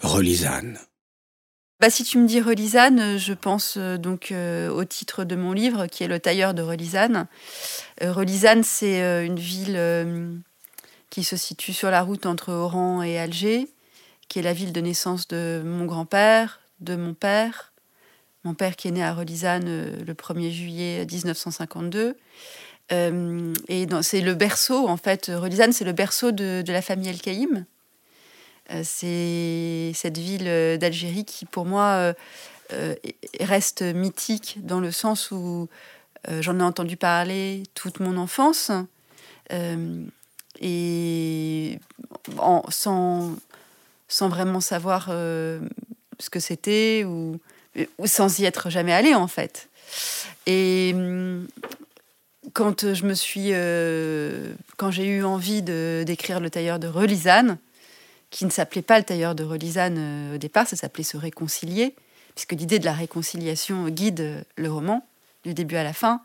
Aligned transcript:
Relisane. 0.00 0.78
Bah, 1.80 1.90
si 1.90 2.04
tu 2.04 2.18
me 2.18 2.26
dis 2.26 2.40
Relisane, 2.40 3.18
je 3.18 3.32
pense 3.32 3.74
euh, 3.76 3.96
donc 3.96 4.30
euh, 4.30 4.70
au 4.70 4.84
titre 4.84 5.24
de 5.24 5.34
mon 5.34 5.52
livre 5.52 5.86
qui 5.86 6.04
est 6.04 6.08
Le 6.08 6.20
tailleur 6.20 6.54
de 6.54 6.62
Relisane. 6.62 7.26
Euh, 8.02 8.12
Relisane, 8.12 8.62
c'est 8.62 9.00
une 9.24 9.38
ville 9.38 10.42
qui 11.10 11.24
se 11.24 11.36
situe 11.36 11.72
sur 11.72 11.90
la 11.90 12.02
route 12.02 12.26
entre 12.26 12.52
Oran 12.52 13.02
et 13.02 13.18
Alger, 13.18 13.68
qui 14.28 14.38
est 14.38 14.42
la 14.42 14.52
ville 14.52 14.72
de 14.72 14.80
naissance 14.80 15.28
de 15.28 15.62
mon 15.64 15.84
grand-père, 15.84 16.60
de 16.80 16.96
mon 16.96 17.14
père. 17.14 17.72
Mon 18.44 18.54
père 18.54 18.76
qui 18.76 18.88
est 18.88 18.92
né 18.92 19.02
à 19.02 19.14
Relisane 19.14 20.04
le 20.04 20.14
1er 20.14 20.50
juillet 20.50 21.06
1952. 21.10 22.16
et 22.90 23.86
c'est 24.02 24.20
le 24.20 24.34
berceau, 24.34 24.86
en 24.86 24.96
fait, 24.98 25.32
Relisane, 25.34 25.72
c'est 25.72 25.84
le 25.84 25.92
berceau 25.92 26.30
de, 26.30 26.62
de 26.62 26.72
la 26.72 26.82
famille 26.82 27.08
El 27.08 27.20
Kaïm. 27.20 27.64
Euh, 27.64 27.73
c'est 28.82 29.92
cette 29.94 30.18
ville 30.18 30.46
euh, 30.46 30.76
d'Algérie 30.76 31.24
qui, 31.24 31.44
pour 31.44 31.66
moi, 31.66 32.14
euh, 32.72 32.94
reste 33.40 33.82
mythique 33.82 34.58
dans 34.62 34.80
le 34.80 34.90
sens 34.90 35.30
où 35.30 35.68
j'en 36.40 36.58
ai 36.58 36.62
entendu 36.62 36.96
parler 36.96 37.64
toute 37.74 38.00
mon 38.00 38.16
enfance. 38.16 38.72
et 40.60 41.78
sans, 42.70 43.36
vraiment 44.20 44.60
savoir 44.62 45.08
ce 45.08 46.30
que 46.30 46.40
c'était 46.40 47.04
ou, 47.04 47.38
sans 48.06 48.38
y 48.38 48.46
être 48.46 48.70
jamais 48.70 48.94
allé 48.94 49.14
en 49.14 49.26
fait. 49.26 49.68
Et 50.46 50.94
quand 52.54 52.94
je 52.94 53.04
me 53.04 53.14
suis, 53.14 53.50
quand 54.78 54.90
j'ai 54.90 55.06
eu 55.06 55.24
envie 55.24 55.60
de 55.60 56.04
d'écrire 56.06 56.40
le 56.40 56.48
tailleur 56.48 56.78
de 56.78 56.88
Relisane, 56.88 57.58
qui 58.34 58.44
ne 58.44 58.50
s'appelait 58.50 58.82
pas 58.82 58.98
le 58.98 59.04
tailleur 59.04 59.36
de 59.36 59.44
Relisane 59.44 59.96
euh, 59.96 60.34
au 60.34 60.38
départ, 60.38 60.66
ça 60.66 60.74
s'appelait 60.74 61.04
se 61.04 61.16
réconcilier, 61.16 61.94
puisque 62.34 62.50
l'idée 62.50 62.80
de 62.80 62.84
la 62.84 62.92
réconciliation 62.92 63.88
guide 63.88 64.20
euh, 64.20 64.42
le 64.56 64.72
roman, 64.72 65.06
du 65.44 65.54
début 65.54 65.76
à 65.76 65.84
la 65.84 65.92
fin. 65.92 66.20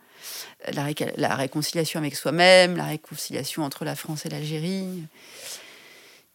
La, 0.74 0.88
la 1.18 1.36
réconciliation 1.36 2.00
avec 2.00 2.16
soi-même, 2.16 2.78
la 2.78 2.86
réconciliation 2.86 3.64
entre 3.64 3.86
la 3.86 3.96
France 3.96 4.26
et 4.26 4.30
l'Algérie. 4.30 5.04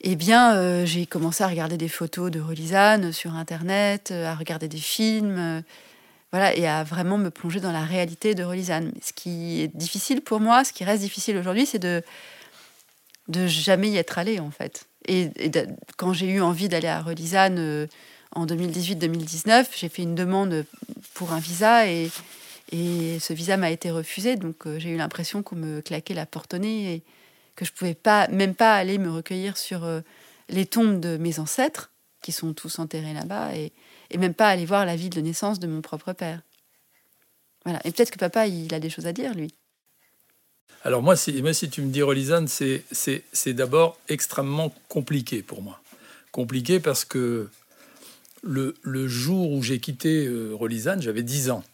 Eh 0.00 0.14
bien, 0.14 0.54
euh, 0.54 0.86
j'ai 0.86 1.06
commencé 1.06 1.42
à 1.42 1.48
regarder 1.48 1.76
des 1.76 1.88
photos 1.88 2.30
de 2.30 2.40
Relisane 2.40 3.10
sur 3.10 3.34
Internet, 3.34 4.12
à 4.12 4.36
regarder 4.36 4.68
des 4.68 4.78
films, 4.78 5.64
voilà, 6.30 6.54
et 6.56 6.68
à 6.68 6.84
vraiment 6.84 7.18
me 7.18 7.30
plonger 7.30 7.58
dans 7.58 7.72
la 7.72 7.84
réalité 7.84 8.36
de 8.36 8.44
Relisane. 8.44 8.92
Ce 9.02 9.12
qui 9.12 9.62
est 9.62 9.76
difficile 9.76 10.20
pour 10.20 10.38
moi, 10.38 10.62
ce 10.62 10.72
qui 10.72 10.84
reste 10.84 11.02
difficile 11.02 11.36
aujourd'hui, 11.36 11.66
c'est 11.66 11.80
de 11.80 12.00
de 13.28 13.46
jamais 13.46 13.88
y 13.88 13.96
être 13.96 14.18
allé 14.18 14.38
en 14.40 14.50
fait. 14.50 14.86
Et, 15.06 15.30
quand 15.96 16.12
j'ai 16.12 16.28
eu 16.28 16.40
envie 16.40 16.68
d'aller 16.68 16.88
à 16.88 17.02
Relisane 17.02 17.58
euh, 17.58 17.86
en 18.32 18.46
2018-2019, 18.46 19.66
j'ai 19.76 19.88
fait 19.88 20.02
une 20.02 20.14
demande 20.14 20.64
pour 21.14 21.32
un 21.32 21.40
visa 21.40 21.86
et, 21.88 22.10
ce 22.72 23.32
visa 23.32 23.56
m'a 23.56 23.70
été 23.70 23.90
refusé. 23.90 24.36
Donc 24.36 24.66
euh, 24.66 24.78
j'ai 24.78 24.90
eu 24.90 24.96
l'impression 24.96 25.42
qu'on 25.42 25.56
me 25.56 25.80
claquait 25.80 26.14
la 26.14 26.26
porte 26.26 26.54
au 26.54 26.58
nez 26.58 26.94
et 26.94 27.02
que 27.54 27.64
je 27.64 27.72
pouvais 27.72 27.94
pas, 27.94 28.26
même 28.28 28.54
pas 28.54 28.74
aller 28.74 28.98
me 28.98 29.10
recueillir 29.10 29.56
sur 29.56 29.84
euh, 29.84 30.00
les 30.48 30.66
tombes 30.66 30.98
de 30.98 31.16
mes 31.16 31.38
ancêtres 31.38 31.92
qui 32.20 32.32
sont 32.32 32.52
tous 32.52 32.80
enterrés 32.80 33.12
là-bas 33.12 33.54
et, 33.54 33.72
et, 34.10 34.18
même 34.18 34.34
pas 34.34 34.48
aller 34.48 34.64
voir 34.64 34.86
la 34.86 34.96
ville 34.96 35.10
de 35.10 35.20
naissance 35.20 35.60
de 35.60 35.68
mon 35.68 35.82
propre 35.82 36.12
père. 36.14 36.40
Voilà. 37.64 37.80
Et 37.84 37.92
peut-être 37.92 38.10
que 38.10 38.18
papa, 38.18 38.46
il 38.48 38.74
a 38.74 38.80
des 38.80 38.90
choses 38.90 39.06
à 39.06 39.12
dire, 39.12 39.34
lui. 39.34 39.54
Alors 40.84 41.02
moi 41.02 41.16
si, 41.16 41.40
moi, 41.40 41.54
si 41.54 41.70
tu 41.70 41.80
me 41.80 41.90
dis 41.90 42.02
Relisane, 42.02 42.46
c'est 42.46 43.52
d'abord 43.54 43.98
extrêmement 44.08 44.74
compliqué 44.88 45.42
pour 45.42 45.62
moi. 45.62 45.80
Compliqué 46.30 46.78
parce 46.78 47.06
que 47.06 47.48
le, 48.42 49.08
jour 49.08 49.52
où 49.52 49.62
j'ai 49.62 49.80
quitté 49.80 50.26
euh, 50.26 50.54
j'avais 51.00 51.22
10 51.22 51.50
ans. 51.50 51.64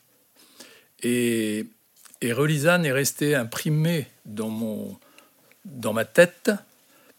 Et, 1.03 1.67
et 2.21 2.29
est 2.85 2.93
resté 2.93 3.35
imprimé 3.35 4.07
dans, 4.27 5.01
ma 5.93 6.05
tête 6.05 6.53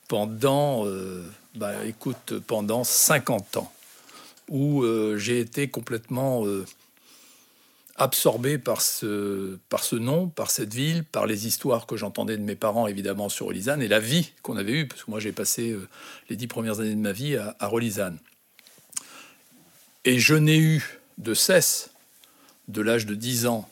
pendant, 0.07 0.85
euh, 0.85 1.25
bah, 1.55 1.73
écoute, 1.85 2.35
pendant 2.47 2.85
50 2.85 3.57
ans, 3.57 3.73
où 4.47 4.83
euh, 4.83 5.17
j'ai 5.17 5.39
été 5.39 5.67
complètement 5.67 6.45
absorbé 7.95 8.57
par 8.57 8.81
ce, 8.81 9.57
par 9.69 9.83
ce 9.83 9.95
nom, 9.95 10.27
par 10.27 10.49
cette 10.51 10.73
ville, 10.73 11.03
par 11.03 11.27
les 11.27 11.47
histoires 11.47 11.85
que 11.85 11.97
j'entendais 11.97 12.37
de 12.37 12.43
mes 12.43 12.55
parents, 12.55 12.87
évidemment, 12.87 13.29
sur 13.29 13.47
Relisane, 13.47 13.81
et 13.81 13.87
la 13.87 13.99
vie 13.99 14.31
qu'on 14.41 14.57
avait 14.57 14.73
eue, 14.73 14.87
parce 14.87 15.03
que 15.03 15.11
moi 15.11 15.19
j'ai 15.19 15.31
passé 15.31 15.71
euh, 15.71 15.87
les 16.29 16.35
dix 16.35 16.47
premières 16.47 16.79
années 16.79 16.95
de 16.95 17.01
ma 17.01 17.11
vie 17.11 17.35
à, 17.35 17.55
à. 17.59 17.69
Et 20.03 20.19
je 20.19 20.35
n'ai 20.35 20.57
eu 20.57 20.99
de 21.17 21.33
cesse, 21.33 21.91
de 22.67 22.81
l'âge 22.81 23.05
de 23.05 23.15
10 23.15 23.45
ans 23.45 23.69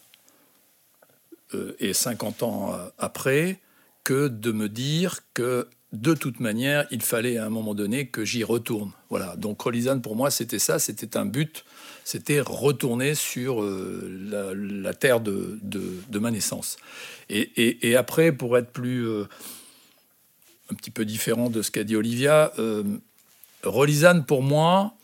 euh, 1.56 1.76
et 1.80 1.94
50 1.94 2.44
ans 2.44 2.74
euh, 2.74 2.90
après, 2.98 3.60
que 4.04 4.28
de 4.28 4.52
me 4.52 4.70
dire 4.70 5.22
que 5.34 5.68
de 5.92 6.14
toute 6.14 6.40
manière, 6.40 6.86
il 6.92 7.02
fallait 7.02 7.38
à 7.38 7.46
un 7.46 7.50
moment 7.50 7.74
donné 7.74 8.08
que 8.08 8.24
j'y 8.24 8.44
retourne. 8.44 8.92
Voilà. 9.10 9.36
Donc 9.38 9.62
Relisane, 9.62 10.02
pour 10.02 10.16
moi, 10.16 10.30
c'était 10.30 10.60
ça, 10.60 10.80
c'était 10.80 11.18
un 11.18 11.26
but 11.26 11.64
c'était 12.10 12.42
retourner 12.42 13.14
sur 13.14 13.62
euh, 13.62 14.56
la, 14.82 14.96
terre 14.96 15.20
de, 15.20 15.60
ma 16.14 16.32
naissance. 16.32 16.78
Et, 17.30 17.96
après, 17.96 18.32
pour 18.32 18.58
être 18.58 18.72
plus 18.72 19.08
euh, 19.08 19.26
un 20.72 20.74
petit 20.74 20.90
peu 20.90 21.06
différent 21.06 21.52
de 21.52 21.62
ce 21.62 21.70
qu'a 21.70 21.84
dit 21.84 21.96
Olivia, 21.96 22.52
euh, 22.58 22.84
pour 24.26 24.42
moi, 24.42 24.96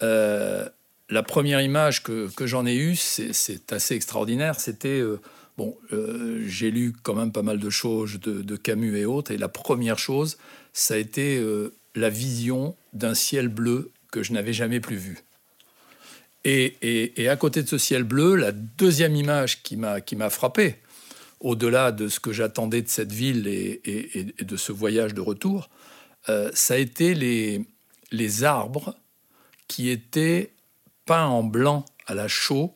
la 0.00 1.22
première 1.26 1.60
image 1.60 2.04
que, 2.04 2.30
j'en 2.46 2.66
ai 2.66 2.76
eue, 2.76 2.94
c'est 2.94 3.72
assez 3.72 3.96
extraordinaire. 3.96 4.60
C'était 4.60 5.02
bon, 5.56 5.76
j'ai 6.46 6.70
lu 6.70 6.92
quand 7.02 7.14
même 7.14 7.32
pas 7.32 7.42
mal 7.42 7.58
de 7.58 7.70
choses 7.70 8.20
de, 8.20 8.56
Camus 8.56 8.98
et 8.98 9.04
autres, 9.04 9.30
et 9.30 9.38
la 9.38 9.48
première 9.48 9.98
chose, 9.98 10.38
ça 10.72 10.94
a 10.94 10.96
été 10.96 11.42
la 11.94 12.10
vision 12.10 12.76
d'un 12.92 13.14
ciel 13.14 13.48
bleu 13.48 13.92
que 14.10 14.22
je 14.22 14.32
n'avais 14.32 14.52
jamais 14.52 14.80
plus 14.80 14.96
vu. 14.96 15.18
Et, 16.44 17.28
à 17.28 17.36
côté 17.36 17.62
de 17.62 17.68
ce 17.68 17.78
ciel 17.78 18.02
bleu, 18.04 18.36
la 18.36 18.52
deuxième 18.52 19.16
image 19.16 19.62
qui 19.62 19.76
m'a 19.76 20.30
frappé, 20.30 20.76
au-delà 21.40 21.92
de 21.92 22.08
ce 22.08 22.20
que 22.20 22.32
j'attendais 22.32 22.82
de 22.82 22.88
cette 22.88 23.12
ville 23.12 23.46
et, 23.46 24.34
de 24.40 24.56
ce 24.56 24.72
voyage 24.72 25.14
de 25.14 25.20
retour, 25.20 25.68
euh, 26.28 26.50
ça 26.54 26.74
a 26.74 26.76
été 26.78 27.14
les, 27.14 27.66
les 28.10 28.44
arbres 28.44 28.96
qui 29.68 29.90
étaient 29.90 30.52
peints 31.04 31.26
en 31.26 31.42
blanc 31.42 31.84
à 32.06 32.14
la 32.14 32.28
chaux 32.28 32.72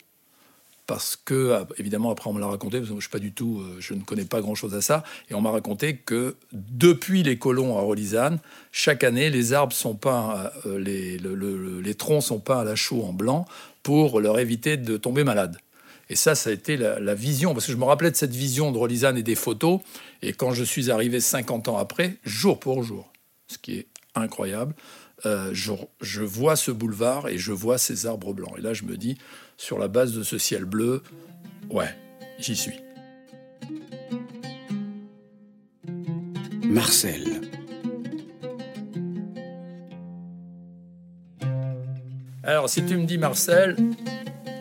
parce 0.88 1.16
que, 1.22 1.53
ah, 1.53 1.69
évidemment, 1.76 2.10
après 2.10 2.31
on 2.31 2.32
me 2.32 2.41
l'a 2.41 2.47
raconté, 2.47 2.78
parce 2.78 2.88
que 2.88 2.97
je, 2.97 3.00
suis 3.03 3.10
pas 3.10 3.19
du 3.19 3.32
tout, 3.32 3.60
euh, 3.60 3.76
je 3.78 3.93
ne 3.93 4.00
connais 4.00 4.25
pas 4.25 4.41
grand-chose 4.41 4.75
à 4.75 4.81
ça, 4.81 5.04
et 5.31 5.34
on 5.34 5.41
m'a 5.43 5.50
raconté 5.50 5.97
que 5.97 6.34
depuis 6.53 7.22
les 7.22 7.38
colons 7.38 7.76
à 7.76 7.83
Rolisane, 7.83 8.39
chaque 8.72 9.04
année, 9.04 9.28
les 9.28 9.53
arbres 9.53 9.74
sont 9.74 9.95
peints, 9.95 10.51
euh, 10.65 10.78
les, 10.78 11.18
les 11.18 11.95
troncs 11.95 12.22
sont 12.22 12.41
peints 12.41 12.60
à 12.60 12.65
la 12.65 12.74
chaux 12.74 13.04
en 13.04 13.13
blanc 13.13 13.45
pour 13.83 14.18
leur 14.18 14.39
éviter 14.39 14.78
de 14.78 14.97
tomber 14.97 15.24
malade. 15.24 15.59
Et 16.09 16.16
ça, 16.16 16.34
ça 16.34 16.48
a 16.48 16.54
été 16.54 16.78
la, 16.78 17.15
vision, 17.15 17.53
parce 17.53 17.66
que 17.66 17.72
je 17.72 17.77
me 17.77 17.84
rappelais 17.84 18.10
de 18.10 18.16
cette 18.16 18.34
vision 18.34 18.72
de 18.72 18.78
Rolisane 18.78 19.18
et 19.18 19.22
des 19.22 19.34
photos, 19.34 19.80
et 20.22 20.33
quand 20.33 20.53
je 20.53 20.65
suis 20.65 20.91
arrivé 20.91 21.21
50 21.21 21.68
ans 21.68 21.77
après, 21.77 22.16
jour 22.24 22.59
pour 22.59 22.83
jour, 22.83 23.13
ce 23.47 23.59
qui 23.59 23.74
est 23.74 23.86
incroyable, 24.20 24.74
euh, 25.26 25.50
je, 25.53 25.72
je 26.00 26.22
vois 26.22 26.56
ce 26.56 26.70
boulevard 26.70 27.28
et 27.28 27.38
je 27.38 27.53
vois 27.53 27.78
ces 27.78 28.06
arbres 28.06 28.32
blancs. 28.32 28.54
Et 28.59 28.60
là, 28.60 28.72
je 28.74 28.84
me 28.84 28.97
dis, 28.97 29.18
sur 29.56 29.78
la 29.78 29.88
base 29.88 30.12
de 30.12 30.22
ce 30.22 30.38
ciel 30.38 30.65
bleu, 30.65 31.03
ouais, 31.70 31.94
j'y 32.38 32.54
suis. 32.54 32.80
Marcel. 36.65 37.41
Alors, 42.44 42.68
si 42.68 42.84
tu 42.84 42.97
me 42.97 43.04
dis 43.04 43.18
Marcel, 43.18 43.76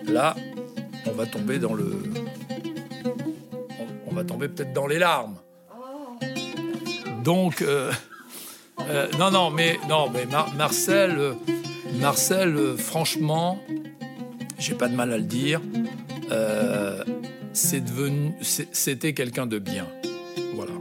là, 0.08 0.36
on 1.06 1.12
va 1.12 1.26
tomber 1.26 1.60
dans 1.60 1.74
le. 1.74 2.04
On 4.08 4.14
va 4.14 4.24
tomber 4.24 4.50
peut-être 4.50 4.74
dans 4.74 4.88
les 4.88 5.00
larmes. 5.00 5.38
Donc, 7.24 7.62
euh, 7.62 7.92
euh, 8.90 9.08
non, 9.20 9.32
non, 9.32 9.52
mais 9.52 9.78
non, 9.90 10.10
mais 10.14 10.26
Marcel, 10.56 11.18
euh, 11.18 11.34
Marcel, 12.00 12.58
franchement, 12.78 13.60
j'ai 14.60 14.74
pas 14.74 14.88
de 14.88 14.96
mal 14.96 15.12
à 15.14 15.18
le 15.18 15.24
dire, 15.24 15.62
euh, 16.32 17.04
c'était 17.54 19.14
quelqu'un 19.14 19.46
de 19.46 19.60
bien. 19.60 19.88
Voilà. 20.56 20.74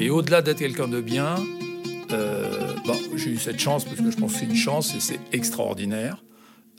Et 0.00 0.10
au-delà 0.10 0.42
d'être 0.42 0.58
quelqu'un 0.58 0.88
de 0.88 1.00
bien, 1.00 1.36
euh, 2.12 2.74
j'ai 3.16 3.30
eu 3.30 3.38
cette 3.38 3.58
chance 3.58 3.84
parce 3.84 3.96
que 3.96 4.10
je 4.10 4.16
pense 4.16 4.32
que 4.32 4.38
c'est 4.38 4.46
une 4.46 4.56
chance 4.56 4.94
et 4.94 5.00
c'est 5.00 5.20
extraordinaire. 5.32 6.22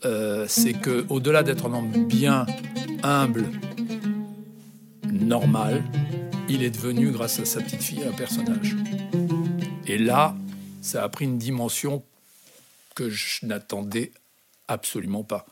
Euh, 0.06 0.46
c'est 0.48 0.74
que 0.74 1.06
au-delà 1.10 1.44
d'être 1.44 1.66
un 1.66 1.74
homme 1.74 2.08
bien, 2.08 2.46
humble, 3.04 3.46
normal, 5.12 5.84
il 6.48 6.64
est 6.64 6.70
devenu, 6.70 7.12
grâce 7.12 7.40
à 7.40 7.46
sa 7.46 7.62
petite 7.62 7.84
fille, 7.84 8.04
un 8.08 8.16
personnage. 8.16 8.76
Et 9.90 9.98
là, 9.98 10.36
ça 10.82 11.04
a 11.04 11.10
pris 11.10 11.26
une 11.26 11.40
dimension 11.40 12.04
que 12.94 13.10
je 13.10 13.44
n'attendais 13.48 14.12
absolument 14.68 15.24
pas. 15.24 15.48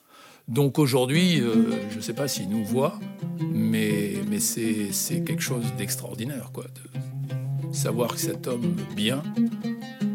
Donc 0.48 0.78
aujourd'hui, 0.78 1.42
euh, 1.42 1.89
je 1.89 1.98
ne 1.98 2.01
sais 2.01 2.13
pas 2.13 2.28
s'il 2.28 2.48
nous 2.48 2.63
voit, 2.63 3.00
mais, 3.39 4.13
mais 4.30 4.39
c'est 4.39 5.24
quelque 5.24 5.42
chose 5.42 5.66
d'extraordinaire, 5.75 6.51
quoi. 6.54 6.66
De 6.66 7.74
savoir 7.74 8.13
que 8.13 8.19
cet 8.19 8.45
homme 8.45 8.75
bien, 8.95 9.24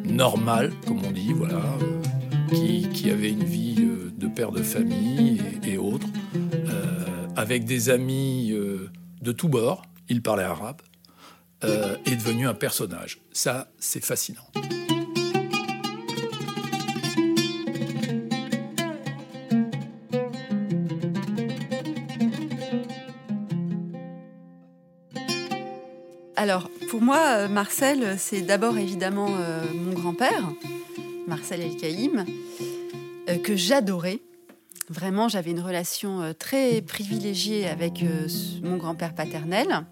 normal, 0.05 0.73
comme 0.87 1.05
on 1.05 1.11
dit, 1.11 1.33
voilà, 1.33 1.61
euh, 1.83 2.49
qui, 2.49 2.89
qui, 2.91 3.11
avait 3.11 3.31
une 3.31 3.45
vie 3.45 3.75
euh, 3.81 4.13
de 4.17 4.29
père 4.29 4.53
de 4.53 4.63
famille 4.63 5.43
et, 5.67 5.79
autres, 5.79 6.07
avec 7.35 7.65
des 7.65 7.89
amis 7.89 8.53
de 8.53 9.33
tous 9.33 9.49
bords, 9.49 9.83
il 10.09 10.23
parlait 10.23 10.45
arabe, 10.45 10.83
est 11.63 12.17
devenu 12.17 12.47
un 12.47 12.55
personnage. 12.55 13.21
Ça, 13.33 13.71
c'est 13.79 14.05
fascinant. 14.05 14.49
Alors, 26.43 26.69
pour 26.91 27.01
moi, 27.01 27.37
euh, 27.37 27.49
Marcel, 27.49 28.17
c'est 28.19 28.43
d'abord 28.43 28.77
évidemment 28.77 29.29
euh, 29.39 29.63
mon 29.75 29.93
grand-père, 29.93 30.51
Marcel 31.29 31.61
El-Kaïm, 31.61 32.27
euh, 33.29 33.39
que 33.39 33.55
j'adorais. 33.55 34.19
Vraiment, 34.89 35.29
j'avais 35.29 35.53
une 35.53 35.61
relation 35.61 36.35
très 36.37 36.83
privilégiée 36.83 37.69
avec 37.69 38.05
mon 38.61 38.77
grand-père 38.77 39.15
paternel. 39.15 39.87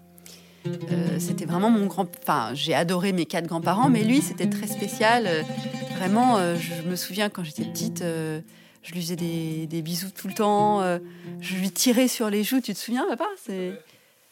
C'était 1.19 1.45
vraiment 1.45 1.69
mon 1.69 1.85
grand. 1.85 2.07
Enfin, 2.21 2.51
j'ai 2.53 2.73
adoré 2.73 3.13
mes 3.13 3.25
quatre 3.25 3.47
grands-parents, 3.47 3.89
mais 3.89 4.03
lui, 4.03 4.21
c'était 4.21 4.49
très 4.49 4.67
spécial. 4.67 5.27
vraiment, 5.97 6.37
je 6.55 6.87
me 6.87 6.95
souviens 6.95 7.29
quand 7.29 7.43
j'étais 7.43 7.65
petite, 7.65 8.03
je 8.03 8.91
lui 8.91 9.01
faisais 9.01 9.15
des, 9.15 9.67
des, 9.67 9.81
bisous 9.81 10.11
tout 10.11 10.27
le 10.27 10.33
temps. 10.33 10.81
je 11.39 11.55
lui 11.55 11.71
tirais 11.71 12.07
sur 12.07 12.29
les 12.29 12.43
joues. 12.43 12.61
Tu 12.61 12.73
te 12.73 12.79
souviens, 12.79 13.05
papa? 13.07 13.27
C'est 13.45 13.73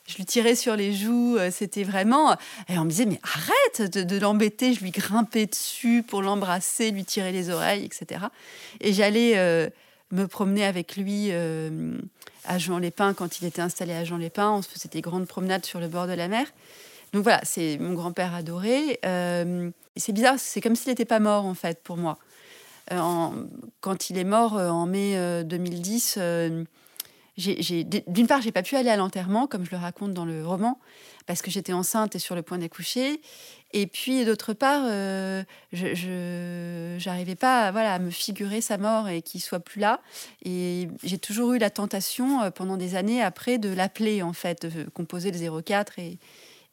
je 0.10 0.18
lui 0.18 0.26
tirais 0.26 0.56
sur 0.56 0.76
les 0.76 0.92
joues, 0.92 1.38
euh, 1.38 1.52
c'était 1.52 1.84
vraiment... 1.84 2.36
Et 2.68 2.80
on 2.80 2.84
me 2.84 2.90
disait, 2.90 3.06
mais 3.06 3.20
arrête 3.22 3.96
de, 3.96 4.18
l'embêter, 4.18 4.74
je 4.74 4.81
lui 4.81 4.90
grimpais 4.90 5.46
dessus 5.46 6.04
pour 6.06 6.24
l'embrasser, 6.24 6.90
lui 6.90 7.06
tirer 7.06 7.31
les 7.31 7.52
oreilles, 7.52 7.86
etc. 7.86 8.26
Et 8.81 8.92
j'allais 8.92 9.34
euh, 9.38 9.70
me 10.12 10.26
promener 10.26 10.66
avec 10.66 10.98
lui 10.98 11.28
euh, 11.32 11.98
à 12.46 12.58
Jean-les-Pins 12.58 13.14
quand 13.14 13.40
il 13.40 13.46
était 13.46 13.62
installé 13.62 13.94
à 13.94 14.04
Jean-les-Pins. 14.04 14.52
On 14.52 14.62
se 14.62 14.70
faisait 14.70 14.90
des 14.90 15.02
grandes 15.02 15.28
promenades 15.28 15.66
sur 15.66 15.80
le 15.80 15.88
bord 15.88 16.08
de 16.08 16.14
la 16.14 16.28
mer. 16.28 16.48
Donc 17.14 17.24
voilà, 17.24 17.42
c'est 17.44 17.78
mon 17.80 17.94
grand-père 17.94 18.36
adoré. 18.36 19.00
c'est 19.04 20.14
bizarre, 20.14 20.36
c'est 20.38 20.62
comme 20.62 20.76
s'il 20.76 20.90
n'était 20.90 21.06
pas 21.06 21.20
mort 21.20 21.46
en 21.46 21.56
fait 21.56 21.82
pour 21.84 21.98
moi. 21.98 22.20
quand 22.90 24.10
il 24.12 24.18
est 24.20 24.24
mort 24.24 24.54
en 24.54 24.86
mai 24.86 25.44
2010 25.44 26.20
d'une 27.40 28.28
part, 28.28 28.42
j'ai 28.42 28.52
pas 28.52 28.64
pu 28.64 28.76
aller 28.76 28.90
à 28.90 28.98
l'enterrement, 28.98 29.48
comme 29.48 29.66
je 29.66 29.72
le 29.72 29.78
raconte 29.78 30.14
dans 30.14 30.26
le 30.26 30.46
roman, 30.46 30.80
parce 31.26 31.42
que 31.42 31.50
j'étais 31.50 31.74
enceinte 31.74 32.16
et 32.16 32.20
sur 32.20 32.36
le 32.36 32.42
point 32.42 32.58
d'accoucher. 32.58 33.22
Et 33.72 33.88
puis, 33.88 34.26
d'autre 34.26 34.54
part, 34.54 34.84
euh, 34.86 35.44
je 35.72 37.04
n'arrivais 37.06 37.36
pas 37.36 37.72
voilà, 37.72 37.94
à 37.94 38.00
me 38.00 38.10
figurer 38.10 38.62
sa 38.62 38.78
mort 38.78 39.08
et 39.10 39.22
qu'il 39.22 39.42
soit 39.42 39.60
plus 39.60 39.80
là. 39.80 40.02
Et 40.44 40.90
j'ai 41.04 41.18
toujours 41.18 41.54
eu 41.54 41.60
la 41.60 41.70
tentation, 41.70 42.42
euh, 42.42 42.52
pendant 42.52 42.78
des 42.78 42.96
années 42.96 43.22
après, 43.22 43.58
de 43.58 43.70
l'appeler, 43.70 44.22
en 44.22 44.34
fait, 44.34 44.66
de 44.66 44.90
composer 44.90 45.32
le 45.32 45.62
04 45.62 46.00
et, 46.00 46.18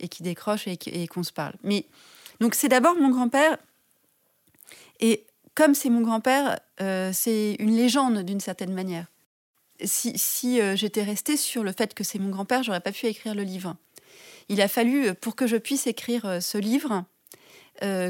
et 0.01 0.09
qui 0.09 0.23
décroche 0.23 0.67
et, 0.67 1.07
qu'on 1.07 1.23
se 1.23 1.33
parle. 1.33 1.55
Mais 1.63 1.87
donc, 2.41 2.55
c'est 2.55 2.69
d'abord 2.69 2.97
mon 2.97 3.11
grand-père. 3.11 3.57
Et 5.01 5.27
comme 5.55 5.75
c'est 5.75 5.91
mon 5.91 6.01
grand-père, 6.01 6.59
euh, 6.81 7.11
c'est 7.13 7.57
une 7.59 7.77
légende 7.77 8.23
d'une 8.23 8.41
certaine 8.41 8.73
manière 8.73 9.07
si, 9.85 10.61
euh, 10.61 10.77
j'étais 10.77 11.03
restée 11.03 11.37
sur 11.37 11.63
le 11.63 11.73
fait 11.73 11.95
que 11.95 12.05
c'est 12.05 12.19
mon 12.19 12.31
grand-père, 12.31 12.63
j'aurais 12.63 12.81
pas 12.81 12.93
pu 12.93 13.07
écrire 13.07 13.35
le 13.35 13.43
livre. 13.43 13.77
Il 14.49 14.61
a 14.61 14.69
fallu, 14.69 15.09
euh, 15.09 15.15
pour 15.15 15.37
que 15.37 15.47
je 15.47 15.57
puisse 15.57 15.87
écrire 15.87 16.25
euh, 16.27 16.41
ce 16.41 16.59
livre, 16.59 17.05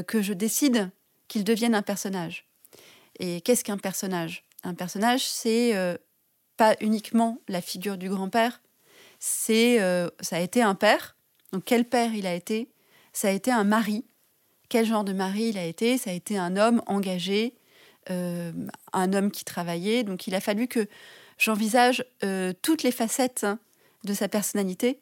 que 0.07 0.21
je 0.21 0.31
décide 0.31 0.91
qu'il 1.27 1.43
devienne 1.43 1.75
un 1.75 1.81
personnage. 1.81 2.47
Et 3.19 3.41
qu'est-ce 3.41 3.65
qu'un 3.65 3.77
personnage? 3.77 4.45
Un 4.63 4.75
personnage, 4.75 5.27
c'est 5.27 5.73
pas 6.55 6.77
uniquement 6.79 7.41
la 7.49 7.59
figure 7.59 7.97
du 7.97 8.07
grand-père, 8.07 8.61
c'est 9.19 9.77
ça 10.21 10.37
a 10.37 10.39
été 10.39 10.61
un 10.61 10.73
père. 10.73 11.17
Donc 11.51 11.63
quel 11.65 11.83
père 11.83 12.13
il 12.13 12.25
a 12.25 12.33
été? 12.33 12.71
Ça 13.11 13.27
a 13.27 13.31
été 13.31 13.51
un 13.51 13.65
mari. 13.65 14.05
Quel 14.69 14.85
genre 14.85 15.03
de 15.03 15.11
mari 15.11 15.49
il 15.49 15.57
a 15.57 15.65
été? 15.65 15.97
Ça 15.97 16.11
a 16.11 16.13
été 16.13 16.37
un 16.37 16.55
homme 16.55 16.81
engagé, 16.85 17.53
un 18.07 19.13
homme 19.13 19.31
qui 19.31 19.43
travaillait. 19.43 20.05
Donc 20.05 20.27
il 20.27 20.35
a 20.35 20.39
fallu 20.39 20.69
que 20.69 20.87
j'envisage 21.37 22.03
euh, 22.23 22.53
toutes 22.61 22.83
les 22.83 22.91
facettes 22.91 23.45
de 24.03 24.13
sa 24.13 24.27
personnalité 24.27 24.99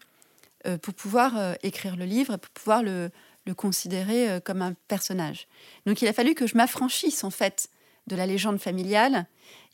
euh, 0.68 0.78
pour 0.78 0.94
pouvoir 0.94 1.38
euh, 1.38 1.54
écrire 1.64 1.96
le 1.96 2.06
livre, 2.06 2.38
pour 2.38 2.52
pouvoir 2.52 2.84
le, 2.84 3.12
considérer 3.56 4.42
comme 4.44 4.64
un 4.64 4.74
personnage. 4.88 5.48
Donc 5.86 6.02
il 6.02 6.08
a 6.08 6.14
fallu 6.14 6.34
que 6.34 6.48
je 6.48 6.58
m'affranchisse 6.58 7.24
en 7.24 7.30
fait 7.30 7.70
de 8.08 8.16
la 8.16 8.26
légende 8.26 8.60
familiale 8.60 9.28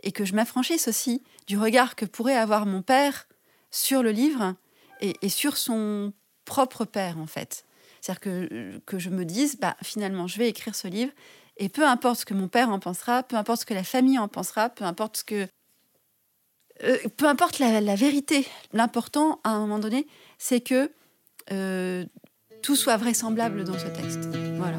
et 0.03 0.11
que 0.11 0.25
je 0.25 0.35
m'affranchisse 0.35 0.89
aussi 0.89 1.23
du 1.47 1.57
regard 1.57 1.95
que 1.95 2.03
pourrait 2.03 2.35
avoir 2.35 2.65
mon 2.65 2.81
père 2.81 3.29
sur 3.69 4.03
le 4.03 4.11
livre 4.11 4.55
et, 4.99 5.29
sur 5.29 5.55
son 5.55 6.11
propre 6.43 6.83
père 6.83 7.17
en 7.17 7.27
fait. 7.27 7.63
C'est-à-dire 8.01 8.19
que, 8.19 8.81
que 8.85 8.99
je 8.99 9.09
me 9.09 9.23
dise, 9.23 9.57
bah, 9.57 9.77
finalement, 9.81 10.27
je 10.27 10.37
vais 10.37 10.49
écrire 10.49 10.75
ce 10.75 10.89
livre 10.89 11.13
et 11.55 11.69
peu 11.69 11.87
importe 11.87 12.19
ce 12.19 12.25
que 12.25 12.33
mon 12.33 12.49
père 12.49 12.71
en 12.71 12.79
pensera, 12.79 13.23
peu 13.23 13.37
importe 13.37 13.61
ce 13.61 13.65
que 13.65 13.73
la 13.73 13.85
famille 13.85 14.19
en 14.19 14.27
pensera, 14.27 14.67
peu 14.69 14.83
importe 14.83 15.15
ce 15.15 15.23
que 15.23 15.47
euh, 16.83 16.97
peu 17.17 17.27
importe 17.27 17.59
la, 17.59 17.95
vérité, 17.95 18.45
l'important 18.73 19.39
à 19.43 19.51
un 19.51 19.59
moment 19.59 19.79
donné, 19.79 20.07
c'est 20.37 20.61
que 20.61 20.91
euh, 21.51 22.05
tout 22.61 22.75
soit 22.75 22.97
vraisemblable 22.97 23.63
dans 23.63 23.77
ce 23.77 23.87
texte. 23.87 24.27
Voilà. 24.57 24.77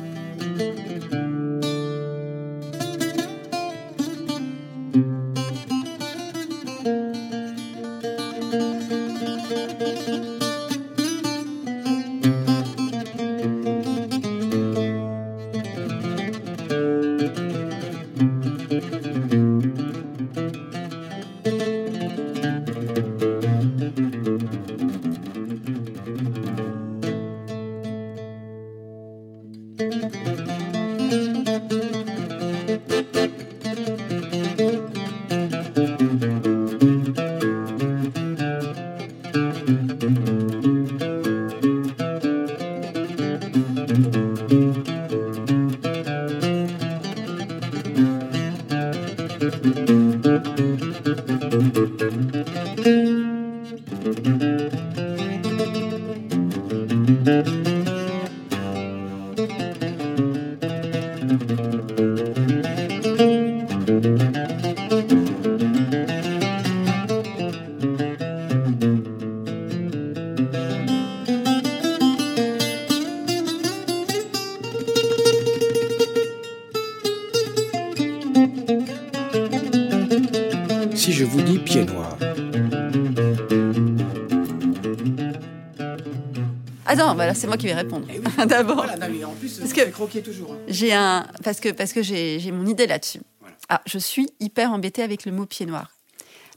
Attends, 86.92 87.14
voilà, 87.14 87.34
c'est 87.34 87.46
moi 87.46 87.56
qui 87.56 87.66
vais 87.66 87.74
répondre. 87.74 88.06
Eh 88.12 88.46
D'abord. 88.46 88.76
Voilà, 88.76 88.96
non, 88.96 89.06
mais 89.14 89.24
en 89.24 89.32
plus, 89.32 89.58
Parce 89.58 89.72
parce 89.72 89.86
que- 89.86 89.90
croquer 89.92 90.22
toujours. 90.22 90.52
hein. 90.52 90.58
J'ai 90.68 90.92
un 90.92 91.26
parce 91.44 91.60
que 91.60 91.70
parce 91.70 91.92
que 91.92 92.02
j'ai 92.02 92.50
mon 92.52 92.66
idée 92.66 92.86
là-dessus. 92.86 93.20
Voilà. 93.40 93.56
Ah, 93.68 93.82
je 93.86 93.98
suis 93.98 94.28
hyper 94.40 94.72
embêtée 94.72 95.02
avec 95.02 95.24
le 95.24 95.32
mot 95.32 95.46
pied 95.46 95.66
noir 95.66 95.90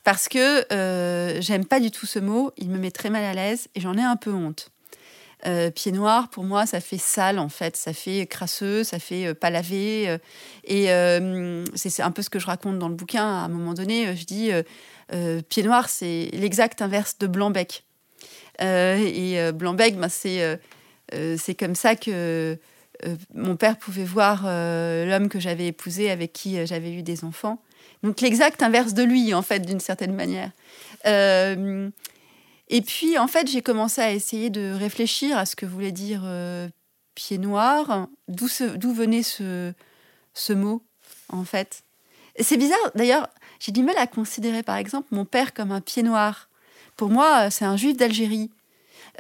parce 0.04 0.28
que 0.28 0.72
euh, 0.74 1.42
j'aime 1.42 1.66
pas 1.66 1.80
du 1.80 1.90
tout 1.92 2.06
ce 2.06 2.20
mot. 2.20 2.52
Il 2.58 2.70
me 2.70 2.78
met 2.78 2.92
très 2.92 3.10
mal 3.10 3.24
à 3.24 3.34
l'aise 3.34 3.68
et 3.76 3.82
j'en 3.82 3.98
ai 3.98 4.04
un 4.04 4.16
peu 4.18 4.32
honte. 4.32 4.70
Euh, 5.48 5.70
pied 5.70 5.92
noir, 5.92 6.30
pour 6.30 6.44
moi, 6.44 6.66
ça 6.66 6.80
fait 6.80 6.98
sale 6.98 7.38
en 7.38 7.50
fait, 7.50 7.76
ça 7.78 7.94
fait 7.94 8.26
crasseux, 8.26 8.84
ça 8.84 8.98
fait 8.98 9.28
euh, 9.28 9.34
pas 9.36 9.52
lavé. 9.52 10.06
euh, 10.10 10.18
et 10.64 10.92
euh, 10.92 11.64
c'est 11.76 12.02
un 12.02 12.10
peu 12.10 12.24
ce 12.24 12.32
que 12.32 12.40
je 12.40 12.48
raconte 12.48 12.80
dans 12.80 12.88
le 12.90 12.96
bouquin. 12.96 13.24
À 13.24 13.46
un 13.46 13.48
moment 13.48 13.74
donné, 13.76 14.08
euh, 14.08 14.16
je 14.16 14.26
dis 14.26 14.52
euh, 14.52 14.64
euh, 15.14 15.42
pied 15.48 15.62
noir, 15.62 15.88
c'est 15.90 16.30
l'exact 16.34 16.82
inverse 16.82 17.18
de 17.20 17.28
blanc-bec. 17.28 17.84
Euh, 17.84 17.95
et 18.60 19.40
euh, 19.40 19.52
blanc-bec, 19.52 19.98
ben, 19.98 20.10
c'est 20.10 20.42
euh, 20.42 20.58
euh, 21.14 21.36
c'est 21.40 21.56
comme 21.56 21.76
ça 21.76 21.96
que 21.96 22.58
euh, 23.06 23.16
mon 23.34 23.56
père 23.56 23.78
pouvait 23.78 24.06
voir 24.06 24.44
euh, 24.46 25.06
l'homme 25.06 25.30
que 25.30 25.40
j'avais 25.40 25.68
épousé, 25.68 26.10
avec 26.10 26.34
qui 26.34 26.58
euh, 26.58 26.66
j'avais 26.66 26.94
eu 26.94 27.04
des 27.04 27.24
enfants. 27.24 27.62
Donc 28.04 28.22
l'exact 28.22 28.64
inverse 28.64 28.94
de 28.94 29.04
lui, 29.04 29.34
en 29.34 29.42
fait, 29.42 29.60
d'une 29.60 29.80
certaine 29.80 30.14
manière. 30.14 30.52
Euh, 31.06 31.90
et 32.70 32.82
puis, 32.82 33.18
en 33.18 33.28
fait, 33.28 33.48
j'ai 33.48 33.62
commencé 33.62 34.02
à 34.02 34.12
essayer 34.12 34.50
de 34.50 34.74
réfléchir 34.74 35.38
à 35.38 35.46
ce 35.46 35.56
que 35.56 35.66
voulait 35.66 35.92
dire 35.92 36.22
euh, 36.26 36.68
pied 37.14 37.38
noir, 37.38 38.08
d'où 38.28 38.94
venait 38.94 39.24
ce, 39.24 39.74
ce 40.34 40.54
mot, 40.54 40.84
en 41.30 41.46
fait? 41.46 41.84
C'est 42.40 42.58
bizarre, 42.58 42.92
d'ailleurs, 42.96 43.30
j'ai 43.60 43.72
du 43.72 43.84
mal 43.84 43.98
à 43.98 44.08
considérer, 44.08 44.64
par 44.64 44.78
exemple, 44.78 45.08
mon 45.12 45.26
père 45.26 45.54
comme 45.54 45.72
un 45.72 45.82
pied 45.82 46.04
noir. 46.04 46.50
Pour 46.96 47.10
moi, 47.10 47.50
c'est 47.50 47.66
un 47.66 47.78
juif 47.78 47.98
d'Algérie. 47.98 48.50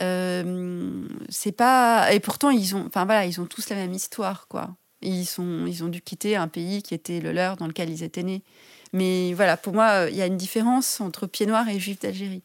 Euh, 0.01 1.08
c'est 1.29 1.53
pas 1.53 2.12
et 2.12 2.20
pourtant 2.20 2.50
ils 2.50 2.75
ont 2.75 2.84
enfin 2.86 3.05
voilà 3.05 3.25
ils 3.25 3.39
ont 3.39 3.46
tous 3.46 3.70
la 3.70 3.77
même 3.77 3.94
histoire 3.94 4.48
quoi. 4.50 4.75
Ils 5.01 5.25
sont 5.25 5.65
ils 5.67 5.86
ont 5.86 5.88
dû 5.88 6.01
quitter 6.01 6.36
un 6.36 6.50
pays 6.50 6.84
qui 6.84 6.94
était 6.94 7.22
le 7.22 7.32
leur 7.32 7.55
dans 7.55 7.67
lequel 7.67 7.89
ils 7.89 8.03
étaient 8.03 8.24
nés. 8.24 8.44
Mais 8.91 9.34
voilà 9.34 9.55
pour 9.55 9.74
moi 9.74 9.89
euh, 9.91 10.10
il 10.10 10.17
y 10.17 10.22
a 10.22 10.25
une 10.25 10.36
différence 10.36 11.00
entre 11.00 11.27
pied 11.27 11.46
noir 11.46 11.70
et 11.70 11.79
juif 11.79 12.00
d'Algérie. 12.00 12.44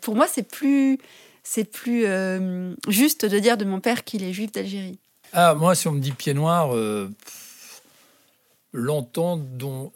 Pour 0.00 0.14
moi 0.14 0.26
c'est 0.26 0.42
plus 0.42 0.98
c'est 1.42 1.64
plus 1.64 2.04
euh, 2.06 2.74
juste 2.88 3.26
de 3.26 3.38
dire 3.38 3.56
de 3.56 3.64
mon 3.64 3.80
père 3.80 4.04
qu'il 4.04 4.24
est 4.24 4.32
juif 4.32 4.52
d'Algérie. 4.52 4.98
Ah, 5.32 5.54
moi, 5.54 5.74
si 5.74 5.86
on 5.88 5.92
me 5.92 6.00
dit 6.00 6.12
pied 6.12 6.34
noir, 6.34 6.74
euh, 6.74 7.10
pff, 7.24 7.49
longtemps, 8.72 9.40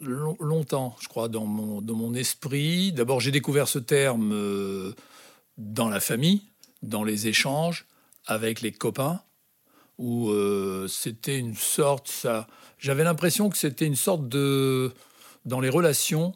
longtemps, 0.01 0.95
je 0.99 1.07
crois, 1.07 1.29
dans 1.29 1.45
mon, 1.45 1.81
dans 1.81 1.95
mon 1.95 2.13
esprit. 2.13 2.91
D'abord, 2.91 3.19
j'ai 3.19 3.31
découvert 3.31 3.67
ce 3.67 3.79
terme 3.79 4.31
euh, 4.33 4.93
dans 5.57 5.89
la 5.89 5.99
famille, 5.99 6.43
dans 6.81 7.03
les 7.03 7.27
échanges 7.27 7.85
avec 8.25 8.61
les 8.61 8.71
copains, 8.71 9.21
où 9.97 10.29
euh, 10.29 10.87
c'était 10.87 11.37
une 11.37 11.55
sorte, 11.55 12.07
ça, 12.07 12.47
j'avais 12.77 13.03
l'impression 13.03 13.49
que 13.49 13.57
c'était 13.57 13.85
une 13.85 13.95
sorte 13.95 14.27
de, 14.27 14.91
dans 15.45 15.59
les 15.59 15.69
relations 15.69 16.33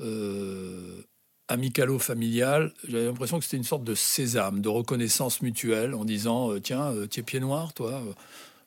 euh, 0.00 1.02
amicalo-familiales, 1.48 2.74
j'avais 2.86 3.06
l'impression 3.06 3.38
que 3.38 3.44
c'était 3.44 3.56
une 3.56 3.64
sorte 3.64 3.84
de 3.84 3.94
sésame, 3.94 4.60
de 4.60 4.68
reconnaissance 4.68 5.42
mutuelle, 5.42 5.94
en 5.94 6.04
disant 6.04 6.60
tiens, 6.60 6.92
tu 7.10 7.20
es 7.20 7.22
pied 7.22 7.40
noir, 7.40 7.72
toi 7.72 8.02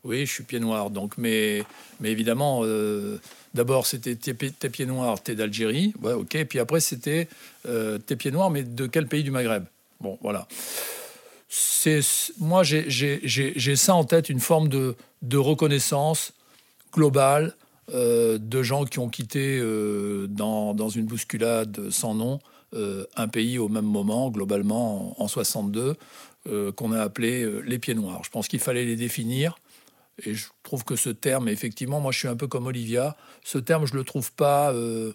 Oui, 0.04 0.26
je 0.26 0.32
suis 0.32 0.44
pied 0.44 0.60
noir. 0.60 0.90
Donc, 0.90 1.18
mais, 1.18 1.64
évidemment, 2.04 2.62
euh, 2.64 3.20
d'abord 3.54 3.86
c'était 3.86 4.16
t'es 4.16 4.34
pi- 4.34 4.54
t'es 4.54 4.70
pied 4.70 4.86
noir, 4.86 5.22
t'es 5.22 5.36
d'Algérie, 5.36 5.94
ouais. 6.02 6.14
Puis 6.46 6.60
après 6.60 6.80
c'était 6.80 7.28
euh, 7.66 7.98
t'es 7.98 8.16
pied 8.16 8.32
noir, 8.32 8.50
mais 8.50 8.64
de 8.64 8.88
quel 8.88 9.08
pays 9.08 9.24
du 9.24 9.32
Maghreb? 9.32 9.66
Bon, 10.00 10.18
voilà. 10.22 10.48
C'est 11.50 12.00
moi 12.40 12.64
j'ai- 12.64 13.76
ça 13.76 13.96
en 13.96 14.04
tête, 14.06 14.30
une 14.30 14.40
forme 14.40 14.70
de, 14.70 14.96
reconnaissance 15.38 16.34
globale 16.94 17.56
euh, 17.94 18.38
de 18.40 18.64
gens 18.64 18.86
qui 18.86 19.00
ont 19.00 19.10
quitté 19.10 19.60
dans, 20.30 20.74
une 20.90 21.06
bousculade 21.06 21.90
sans 21.90 22.14
nom 22.16 22.40
un 23.16 23.28
pays 23.28 23.58
au 23.58 23.68
même 23.68 23.86
moment, 23.86 24.30
globalement 24.30 25.20
en, 25.20 25.24
en 25.24 25.28
62, 25.28 25.96
euh, 26.48 26.72
qu'on 26.72 26.92
a 26.94 27.02
appelé 27.02 27.46
les 27.66 27.80
pieds 27.80 27.96
noirs. 27.96 28.22
Je 28.24 28.30
pense 28.30 28.48
qu'il 28.48 28.60
fallait 28.60 28.86
les 28.86 28.96
définir. 28.96 29.58
Et 30.26 30.36
je 30.36 30.48
trouve 30.64 30.84
que 30.84 30.96
ce 30.96 31.10
terme, 31.10 31.48
effectivement, 31.48 32.00
moi 32.00 32.12
je 32.12 32.20
suis 32.20 32.28
un 32.28 32.36
peu 32.36 32.48
comme 32.48 32.68
Olivia, 32.68 33.16
ce 33.44 33.58
terme, 33.58 33.86
je 33.86 33.94
ne 33.94 34.00
le 34.00 34.04
trouve 34.04 34.32
pas 34.34 34.74
euh, 34.74 35.14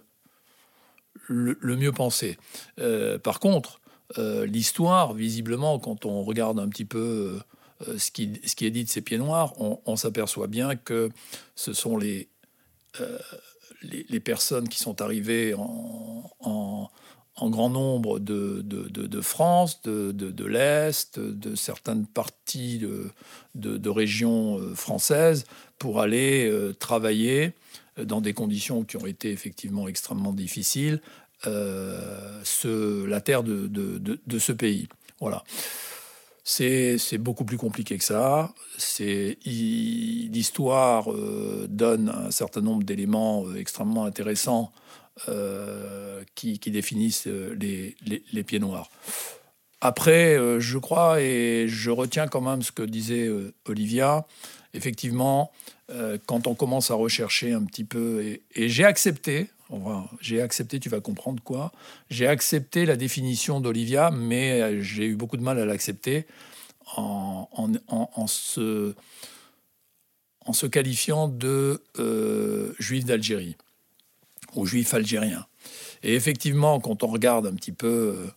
le, 1.28 1.76
mieux 1.76 1.92
pensé. 1.92 2.38
Euh, 2.78 3.18
par 3.18 3.40
contre, 3.40 3.80
euh, 4.18 4.46
l'histoire, 4.46 5.14
visiblement, 5.14 5.78
quand 5.78 6.06
on 6.06 6.23
regarde 6.23 6.58
un 6.58 6.68
petit 6.68 6.84
peu 6.84 7.40
ce, 7.99 8.11
qui, 8.11 8.25
est 8.61 8.70
dit 8.70 8.84
de 8.84 8.88
ces 8.88 9.02
pieds 9.02 9.18
noirs, 9.18 9.54
on, 9.58 9.96
s'aperçoit 9.96 10.46
bien 10.46 10.76
que 10.76 11.11
ce 11.54 11.73
sont 11.73 11.96
les, 11.96 12.28
les, 13.82 14.20
personnes 14.20 14.68
qui 14.68 14.78
sont 14.78 15.02
arrivées 15.02 15.54
en- 15.54 16.90
en 17.37 17.50
grand 17.50 17.69
nombre 17.69 18.21
de, 18.21 18.62
de, 18.64 18.88
de- 18.88 19.21
France, 19.21 19.83
de, 19.83 20.45
l'Est, 20.45 21.19
de 21.19 21.55
certaines 21.57 22.07
parties 22.07 22.79
de, 23.55 23.88
régions 23.88 24.59
euh, 24.59 24.75
françaises 24.75 25.45
pour 25.79 26.00
aller 26.00 26.49
euh, 26.49 26.73
travailler 26.73 27.53
euh, 27.99 28.05
dans 28.05 28.21
des 28.21 28.35
conditions 28.35 28.85
qui 28.85 28.97
ont 28.97 29.07
été 29.07 29.33
effectivement 29.33 29.88
extrêmement 29.88 30.33
difficiles, 30.33 31.00
ce- 31.43 33.05
la 33.05 33.21
terre 33.21 33.43
de, 33.43 34.38
ce 34.38 34.53
pays. 34.53 34.88
Voilà. 35.21 35.45
C'est 36.45 37.19
beaucoup 37.19 37.45
plus 37.45 37.57
compliqué 37.59 37.99
que 37.99 38.05
ça. 38.05 38.53
L'histoire 39.45 41.09
donne 41.69 42.09
un 42.09 42.31
certain 42.31 42.61
nombre 42.62 42.85
d'éléments 42.85 43.45
extrêmement 43.55 44.05
intéressants 44.05 44.73
euh, 45.28 46.23
qui, 46.35 46.59
définissent 46.71 47.28
euh, 47.28 47.54
les, 47.61 47.97
les- 48.04 48.25
pieds 48.42 48.59
noirs. 48.59 48.90
Après, 49.80 50.37
euh, 50.37 50.59
je 50.61 50.76
crois, 50.78 51.21
et 51.21 51.66
je 51.68 51.90
retiens 51.90 52.26
quand 52.26 52.40
même 52.40 52.62
ce 52.62 52.73
que 52.73 52.83
disait 52.83 53.28
Olivia, 53.66 54.26
effectivement, 54.73 55.52
quand 56.26 56.47
on 56.47 56.54
commence 56.54 56.90
à 56.90 56.94
rechercher 56.94 57.52
un 57.52 57.62
petit 57.64 57.85
peu, 57.85 58.23
et, 58.23 58.42
j'ai 58.68 58.85
accepté, 58.85 59.50
va- 59.71 60.11
j'ai 60.21 60.40
accepté, 60.40 60.80
tu 60.80 60.88
vas 60.88 61.00
comprendre 61.00 61.42
quoi, 61.42 61.71
j'ai 62.11 62.26
accepté 62.26 62.87
la 62.87 62.97
définition 62.97 63.61
d'Olivia, 63.61 64.11
mais 64.11 64.83
j'ai 64.83 65.04
eu 65.04 65.14
beaucoup 65.14 65.37
de 65.37 65.42
mal 65.42 65.61
à 65.61 65.66
l'accepter 65.66 66.26
en, 66.97 67.49
en, 67.52 67.73
en- 67.88 68.26
se, 68.26 68.94
en 70.47 70.52
se 70.54 70.66
qualifiant 70.66 71.28
de 71.28 71.80
juif 72.80 73.04
d'Algérie 73.04 73.56
ou 74.56 74.66
juif 74.66 74.94
algérien. 74.94 75.46
Et 76.02 76.14
effectivement, 76.14 76.80
quand 76.80 77.02
on 77.02 77.08
regarde 77.08 77.46
un 77.46 77.54
petit 77.54 77.73
peu 77.73 78.32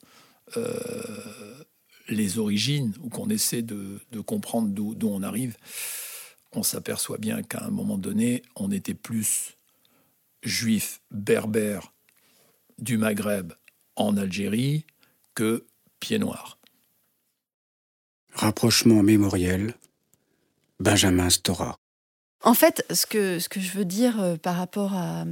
euh, 0.55 0.57
euh, 0.57 1.63
les 2.09 2.39
origines, 2.39 2.93
ou 3.01 3.09
qu'on 3.09 3.29
essaie 3.29 3.61
de, 3.61 3.99
de 4.11 4.19
comprendre 4.19 4.69
d'où 4.69 5.09
on 5.09 5.23
arrive, 5.23 5.57
on 6.53 6.63
s'aperçoit 6.63 7.17
bien 7.17 7.43
qu'à 7.43 7.63
un 7.63 7.69
moment 7.69 7.97
donné, 7.97 8.41
on 8.55 8.71
était 8.71 8.93
plus 8.93 9.57
juif 10.43 11.01
berbère 11.11 11.93
du 12.79 12.97
Maghreb 12.97 13.53
en 13.95 14.17
Algérie 14.17 14.85
que 15.35 15.65
pied 15.99 16.19
noir. 16.19 16.57
Rapprochement 18.33 19.03
mémoriel. 19.03 19.73
Benjamin 20.79 21.29
Stora. 21.29 21.79
En 22.43 22.53
fait, 22.53 22.85
ce 22.91 23.05
que, 23.05 23.39
je 23.39 23.71
veux 23.71 23.85
dire 23.85 24.21
euh, 24.21 24.35
par 24.35 24.55
rapport 24.55 24.93
euh, 24.95 25.25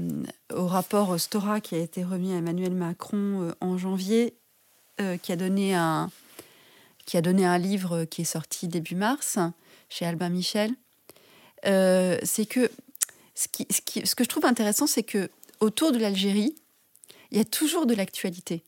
au 0.54 0.66
rapport 0.66 1.20
Stora 1.20 1.62
qui 1.62 1.76
a 1.76 1.78
été 1.78 2.04
remis 2.04 2.34
à 2.34 2.38
Emmanuel 2.38 2.74
Macron 2.74 3.44
euh, 3.44 3.52
en 3.62 3.78
janvier, 3.78 4.36
qui, 5.24 5.34
a 5.34 5.36
donné 5.36 5.76
un, 5.76 6.10
qui 7.06 7.18
a 7.18 7.22
donné 7.22 7.46
un 7.46 7.58
livre 7.58 8.06
qui 8.06 8.22
est 8.22 8.24
sorti 8.24 8.70
début 8.70 8.96
mars 8.96 9.38
chez 9.90 10.06
Albin 10.06 10.30
Michel, 10.30 10.72
c'est 11.64 12.46
que 12.48 12.72
ce, 13.34 13.48
que 14.16 14.24
je 14.24 14.30
trouve 14.30 14.46
intéressant, 14.46 14.88
c'est 14.88 15.04
que 15.04 15.30
autour 15.60 15.92
de 15.92 15.98
l'Algérie, 15.98 16.56
il 17.32 17.38
y 17.38 17.42
a 17.42 17.44
toujours 17.44 17.86
de 17.88 17.94
l'actualité. 17.94 18.64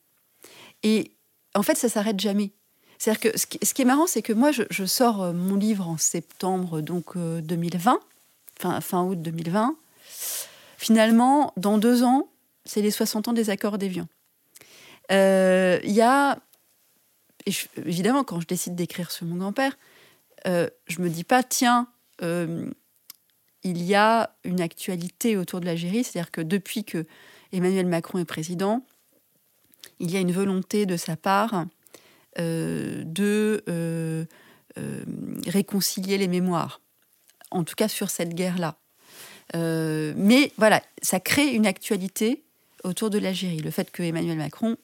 Et 0.83 1.13
en 1.55 1.63
fait, 1.63 1.75
ça 1.75 1.87
s'arrête 1.87 2.19
jamais. 2.19 2.51
C'est-à-dire 2.97 3.31
que 3.31 3.37
ce 3.37 3.45
qui, 3.45 3.81
est 3.81 3.85
marrant, 3.85 4.07
c'est 4.07 4.21
que 4.21 4.33
moi, 4.33 4.51
je, 4.51 4.63
je 4.69 4.83
sors 4.83 5.33
mon 5.33 5.55
livre 5.55 5.87
en 5.87 5.97
septembre 5.97 6.81
donc 6.81 7.15
euh, 7.15 7.39
2020, 7.39 8.01
fin, 8.57 9.03
août 9.03 9.21
2020. 9.21 9.75
Finalement, 10.77 11.53
dans 11.57 11.77
deux 11.77 12.03
ans, 12.03 12.29
c'est 12.65 12.81
les 12.81 12.91
60 12.91 13.29
ans 13.29 13.33
des 13.33 13.49
accords 13.49 13.77
d'Évian. 13.77 14.07
Euh, 15.11 15.79
Il 15.83 15.91
y 15.91 16.01
a, 16.01 16.39
et 17.45 17.51
évidemment, 17.77 18.23
quand 18.23 18.39
je 18.39 18.47
décide 18.47 18.75
d'écrire 18.75 19.11
sur 19.11 19.25
mon 19.25 19.35
grand-père, 19.35 19.77
euh, 20.47 20.69
je 20.87 21.01
me 21.01 21.09
dis 21.09 21.23
pas, 21.23 21.43
tiens, 21.43 21.87
euh, 22.21 22.69
il 23.63 23.83
y 23.83 23.95
a 23.95 24.35
une 24.43 24.61
actualité 24.61 25.37
autour 25.37 25.59
de 25.59 25.65
l'Algérie, 25.65 26.03
c'est-à-dire 26.03 26.31
que 26.31 26.41
depuis 26.41 26.83
que 26.83 27.05
Emmanuel 27.51 27.85
Macron 27.85 28.19
est 28.19 28.25
président, 28.25 28.85
il 29.99 30.11
y 30.11 30.17
a 30.17 30.19
une 30.19 30.31
volonté 30.31 30.85
de 30.85 30.97
sa 30.97 31.15
part 31.15 31.65
euh, 32.39 33.03
de 33.05 33.63
euh, 33.67 34.25
réconcilier 35.47 36.17
les 36.17 36.27
mémoires, 36.27 36.81
en 37.51 37.63
tout 37.63 37.75
cas 37.75 37.87
sur 37.87 38.09
cette 38.09 38.33
guerre-là. 38.33 38.75
mais 39.53 40.51
voilà, 40.57 40.81
ça 41.01 41.19
crée 41.19 41.47
une 41.47 41.67
actualité 41.67 42.43
autour 42.83 43.09
de 43.09 43.17
l'Algérie. 43.17 43.59
Le 43.59 43.71
fait 43.71 43.91
que 43.91 44.03
Emmanuel 44.03 44.37
Macron, 44.37 44.77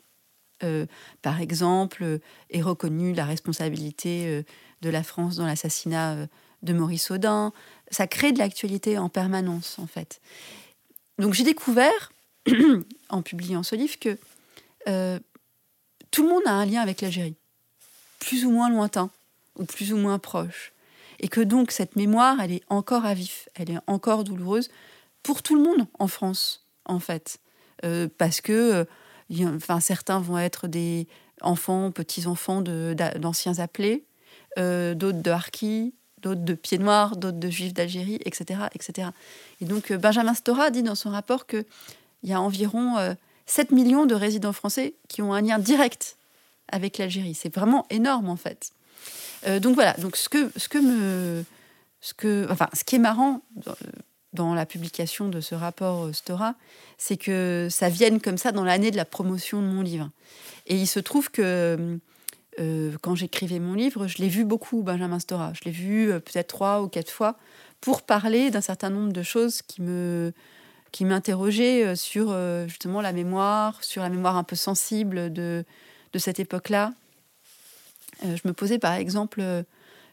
par 1.22 1.42
exemple, 1.42 2.20
ait 2.50 2.62
reconnu 2.62 3.14
la 3.14 3.26
responsabilité 3.26 4.44
de 4.82 4.90
la 4.90 5.04
France 5.04 5.36
dans 5.36 5.46
l'assassinat 5.46 6.28
de 6.62 6.74
Maurice 6.74 7.12
Audin, 7.12 7.52
ça 7.92 8.08
crée 8.08 8.32
de 8.32 8.40
l'actualité 8.40 8.98
en 8.98 9.10
permanence, 9.10 9.78
en 9.80 9.88
fait. 9.88 10.20
Donc 11.20 11.34
j'ai 11.34 11.44
découvert, 11.44 12.12
en 13.10 13.22
publiant 13.22 13.64
ce 13.64 13.76
livre, 13.76 14.00
que 14.00 14.18
euh, 14.88 15.20
tout 16.12 16.24
le 16.24 16.30
monde 16.30 16.44
a 16.46 16.52
un 16.52 16.66
lien 16.66 16.82
avec 16.82 17.02
l'Algérie, 17.02 17.36
plus 18.20 18.46
ou 18.46 18.52
moins 18.52 18.70
lointain, 18.70 19.10
ou 19.58 19.66
plus 19.66 19.94
ou 19.94 19.98
moins 19.98 20.20
proche. 20.20 20.73
Et 21.20 21.28
que 21.28 21.42
donc 21.42 21.72
cette 21.72 21.96
mémoire, 21.96 22.40
elle 22.42 22.52
est 22.52 22.64
encore 22.70 23.06
à 23.06 23.14
vif, 23.14 23.50
elle 23.56 23.72
est 23.72 23.80
encore 23.88 24.24
douloureuse 24.24 24.70
pour 25.22 25.42
tout 25.42 25.56
le 25.56 25.62
monde 25.62 25.88
en 26.00 26.08
France, 26.08 26.68
en 26.86 27.00
fait. 27.00 27.40
Euh, 27.86 28.08
parce 28.18 28.42
que 28.42 28.86
euh, 29.32 29.56
enfin, 29.56 29.80
certains 29.80 30.20
vont 30.20 30.38
être 30.38 30.68
des 30.68 31.08
enfants, 31.42 31.92
petits-enfants 31.92 32.62
d'anciens 32.62 33.60
appelés, 33.60 34.06
d'autres 34.58 35.22
de 35.22 35.32
harkis, 35.32 35.94
d'autres 36.24 36.44
de 36.44 36.54
pieds 36.56 36.80
noirs, 36.80 37.16
d'autres 37.18 37.38
de 37.38 37.50
juifs 37.50 37.74
d'Algérie, 37.74 38.18
etc., 38.26 38.62
etc. 38.74 39.10
Et 39.62 39.66
donc 39.66 39.92
euh, 39.92 39.98
Benjamin 39.98 40.34
Stora 40.34 40.72
dit 40.72 40.82
dans 40.82 40.96
son 40.96 41.12
rapport 41.12 41.46
qu'il 41.46 41.66
y 42.24 42.34
a 42.34 42.42
environ 42.42 42.96
7 43.46 43.72
euh, 43.72 43.76
millions 43.76 44.06
de 44.08 44.16
résidents 44.16 44.54
français 44.54 44.96
qui 45.10 45.22
ont 45.22 45.34
un 45.34 45.42
lien 45.42 45.60
direct 45.60 46.18
avec 46.70 46.98
l'Algérie. 46.98 47.36
C'est 47.36 47.54
vraiment 47.54 47.86
énorme 47.92 48.30
en 48.30 48.38
fait. 48.38 48.72
Euh, 49.48 49.60
donc 49.60 49.76
voilà, 49.76 49.94
donc 49.94 50.16
ce 50.16 50.30
que, 50.30 50.52
ce 50.56 50.70
que 50.70 50.78
me... 50.78 51.44
Ce, 52.02 52.14
que, 52.14 52.48
enfin, 52.52 52.68
ce 52.74 52.84
qui 52.84 52.98
est 52.98 53.00
marrant 53.00 53.42
dans, 54.34 54.54
la 54.54 54.66
publication 54.66 55.30
de 55.30 55.40
ce 55.40 55.56
rapport 55.56 56.14
Stora, 56.14 56.56
c'est 56.98 57.16
que 57.16 57.70
ça 57.72 57.88
vienne 57.88 58.20
comme 58.20 58.38
ça 58.38 58.52
dans 58.52 58.66
l'année 58.66 58.92
de 58.92 58.98
la 58.98 59.06
promotion 59.06 59.62
de 59.62 59.68
mon 59.68 59.82
livre. 59.82 60.10
Et 60.68 60.76
il 60.76 60.88
se 60.88 61.00
trouve 61.00 61.32
que 61.32 61.98
euh, 62.60 62.92
quand 63.02 63.16
j'écrivais 63.16 63.60
mon 63.60 63.74
livre, 63.74 64.08
je 64.08 64.18
l'ai 64.20 64.30
vu 64.30 64.46
beaucoup, 64.46 64.84
Benjamin 64.84 65.20
Stora. 65.20 65.54
Je 65.54 65.62
l'ai 65.66 65.72
vu 65.72 66.12
euh, 66.12 66.20
peut-être 66.20 66.48
trois 66.48 66.82
ou 66.82 66.88
quatre 66.88 67.10
fois 67.10 67.38
pour 67.82 68.02
parler 68.02 68.52
d'un 68.52 68.62
certain 68.62 68.90
nombre 68.90 69.12
de 69.12 69.24
choses 69.24 69.62
qui 69.62 69.82
me 69.82 70.34
qui 70.92 71.06
m'interrogeaient 71.06 71.86
euh, 71.86 71.96
sur 71.96 72.38
justement 72.68 73.02
la 73.02 73.14
mémoire, 73.14 73.84
sur 73.84 74.04
la 74.04 74.10
mémoire 74.10 74.38
un 74.38 74.44
peu 74.44 74.56
sensible 74.56 75.34
de, 75.34 75.66
de 76.14 76.20
cette 76.20 76.40
époque-là. 76.40 76.94
Je 78.24 78.48
me 78.48 78.54
posais 78.54 78.80
par 78.80 78.94
exemple 78.94 79.44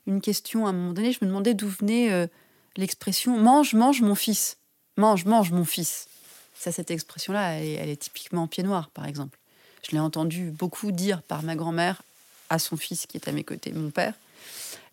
une 0.06 0.20
question 0.20 0.66
à 0.66 0.70
un 0.70 0.72
moment 0.72 0.92
donné, 0.92 1.12
je 1.12 1.18
me 1.22 1.28
demandais 1.28 1.54
d'où 1.54 1.68
venait 1.68 2.28
l'expression 2.76 3.38
mange, 3.38 3.74
mange 3.74 4.02
mon 4.02 4.14
fils. 4.14 4.58
Mange, 4.96 5.24
mange 5.24 5.50
mon 5.50 5.64
fils. 5.64 6.08
Ça, 6.54 6.72
cette 6.72 6.90
expression-là, 6.90 7.54
elle, 7.54 7.88
est 7.88 7.96
typiquement 7.96 8.46
pied 8.46 8.62
noir, 8.62 8.90
par 8.90 9.06
exemple. 9.06 9.38
Je 9.82 9.92
l'ai 9.92 10.00
entendu 10.00 10.50
beaucoup 10.50 10.92
dire 10.92 11.22
par 11.22 11.42
ma 11.42 11.56
grand-mère 11.56 12.02
à 12.50 12.58
son 12.58 12.76
fils 12.76 13.06
qui 13.06 13.16
est 13.16 13.28
à 13.28 13.32
mes 13.32 13.44
côtés, 13.44 13.72
mon 13.72 13.90
père. 13.90 14.14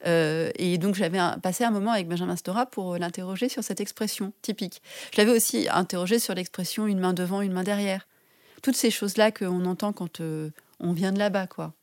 Euh, 0.05 0.51
et 0.55 0.77
donc 0.77 0.95
j'avais 0.95 1.19
passé 1.41 1.63
un 1.63 1.71
moment 1.71 1.91
avec 1.91 2.07
Benjamin 2.07 2.35
Stora 2.35 2.67
pour 2.67 2.97
l'interroger 2.97 3.49
sur 3.49 3.63
cette 3.63 3.81
expression 3.81 4.31
typique. 4.41 4.81
Je 5.11 5.17
l'avais 5.17 5.31
aussi 5.31 5.67
interrogé 5.69 6.19
sur 6.19 6.35
l'expression 6.35 6.87
une 6.87 6.99
main 6.99 7.13
devant, 7.13 7.41
une 7.41 7.51
main 7.51 7.63
derrière. 7.63 8.07
Toutes 8.61 8.75
ces 8.75 8.91
choses-là 8.91 9.31
qu'on 9.31 9.65
entend 9.65 9.93
quand 9.93 10.21
euh, 10.21 10.49
on 10.79 10.93
vient 10.93 11.11
de 11.11 11.19
là-bas, 11.19 11.47
quoi. 11.47 11.73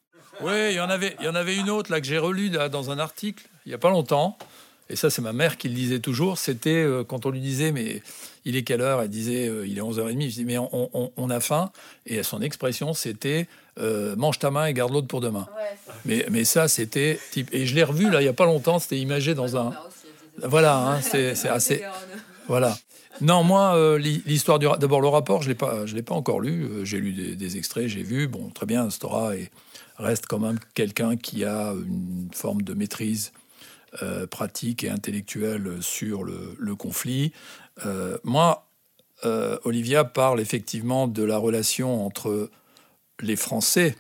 Oui, 0.41 0.71
il 0.71 0.75
y 0.75 0.81
en 0.81 0.91
avait, 0.91 1.17
il 1.21 1.27
y 1.27 1.29
en 1.29 1.35
avait 1.35 1.57
une 1.57 1.71
autre 1.71 1.91
là 1.91 2.01
que 2.01 2.07
j'ai 2.07 2.19
relue 2.19 2.51
dans 2.51 2.91
un 2.91 2.99
article 2.99 3.45
il 3.67 3.73
y 3.73 3.75
a 3.75 3.79
pas 3.79 3.91
longtemps. 3.91 4.37
Et 4.91 4.97
ça, 4.97 5.09
c'est 5.09 5.23
ma 5.23 5.33
mère 5.33 5.57
qui 5.57 5.69
le 5.69 5.75
disait 5.75 6.01
toujours. 6.01 6.37
C'était 6.37 6.83
euh, 6.83 7.05
quand 7.05 7.25
on 7.25 7.31
lui 7.31 7.41
disait, 7.41 7.73
mais 7.73 8.03
il 8.45 8.55
est 8.55 8.63
quelle 8.65 8.83
heure? 8.83 9.01
Elle 9.01 9.09
disait, 9.09 9.51
il 9.65 9.79
est 9.79 9.81
11h30. 9.81 10.29
Je 10.29 10.35
dis, 10.35 10.45
mais 10.45 10.59
on, 10.59 11.13
on 11.17 11.31
a 11.31 11.41
faim. 11.41 11.71
Et 12.05 12.23
son 12.23 12.43
expression, 12.43 12.93
c'était 12.93 13.49
euh, 13.81 14.15
mange 14.17 14.39
ta 14.39 14.51
main 14.51 14.67
et 14.67 14.75
garde 14.75 14.93
l'autre 14.93 15.09
pour 15.09 15.21
demain. 15.21 15.47
mais, 16.05 16.27
mais 16.31 16.45
ça, 16.45 16.69
c'était 16.69 17.19
type. 17.33 17.49
Et 17.53 17.67
je 17.67 17.75
l'ai 17.75 17.83
revu 17.83 18.11
là 18.11 18.23
il 18.23 18.25
y 18.25 18.29
a 18.29 18.33
pas 18.33 18.47
longtemps. 18.47 18.79
C'était 18.79 18.99
imagé 18.99 19.35
dans 19.35 19.57
un. 19.57 19.73
Voilà, 20.43 20.77
hein, 20.77 21.01
c'est 21.01 21.31
assez. 21.49 21.83
Voilà. 22.47 22.77
Non, 23.21 23.45
moi, 23.45 23.77
euh, 23.77 23.99
l'histoire 23.99 24.59
du. 24.59 24.67
D'abord, 24.79 25.01
le 25.01 25.09
rapport, 25.09 25.43
je 25.43 25.53
je 25.87 25.95
l'ai 25.95 26.03
pas 26.03 26.15
encore 26.15 26.41
lu. 26.41 26.65
Euh, 26.65 26.85
j'ai 26.85 26.99
lu 26.99 27.37
des, 27.37 27.57
extraits, 27.57 27.89
j'ai 27.89 28.03
vu. 28.03 28.29
Bon, 28.29 28.51
très 28.51 28.67
bien, 28.67 28.91
Stora 28.91 29.37
et 29.37 29.51
reste 29.97 30.27
quand 30.27 30.39
même 30.39 30.59
quelqu'un 30.75 31.17
qui 31.17 31.45
a 31.45 31.73
une 31.73 32.29
forme 32.33 32.63
de 32.63 32.75
maîtrise 32.75 33.33
pratique 34.29 34.83
et 34.83 34.91
intellectuelle 34.91 35.81
sur 35.81 36.25
le, 36.25 36.75
conflit. 36.75 37.33
moi, 38.25 38.69
Olivia 39.23 40.05
parle 40.05 40.41
effectivement 40.41 41.07
de 41.07 41.23
la 41.23 41.39
relation 41.39 42.05
entre 42.05 42.51
les 43.21 43.37
Français 43.37 43.95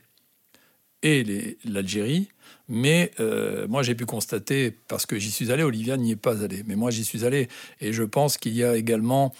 et 1.02 1.56
l'Algérie. 1.64 2.28
Mais 2.68 3.10
euh, 3.20 3.68
moi, 3.68 3.82
j'ai 3.82 3.94
pu 3.94 4.06
constater, 4.06 4.70
parce 4.70 5.04
que 5.04 5.18
j'y 5.18 5.30
suis 5.30 5.52
allé, 5.52 5.62
Olivia 5.62 5.96
n'y 5.96 6.12
est 6.12 6.16
pas 6.16 6.42
allée, 6.42 6.62
mais 6.66 6.76
moi, 6.76 6.90
j'y 6.90 7.04
suis 7.04 7.24
allé, 7.24 7.48
et 7.80 7.92
je 7.92 8.02
pense 8.02 8.38
qu'il 8.38 8.54
y 8.54 8.64
a 8.64 8.76
également 8.76 9.34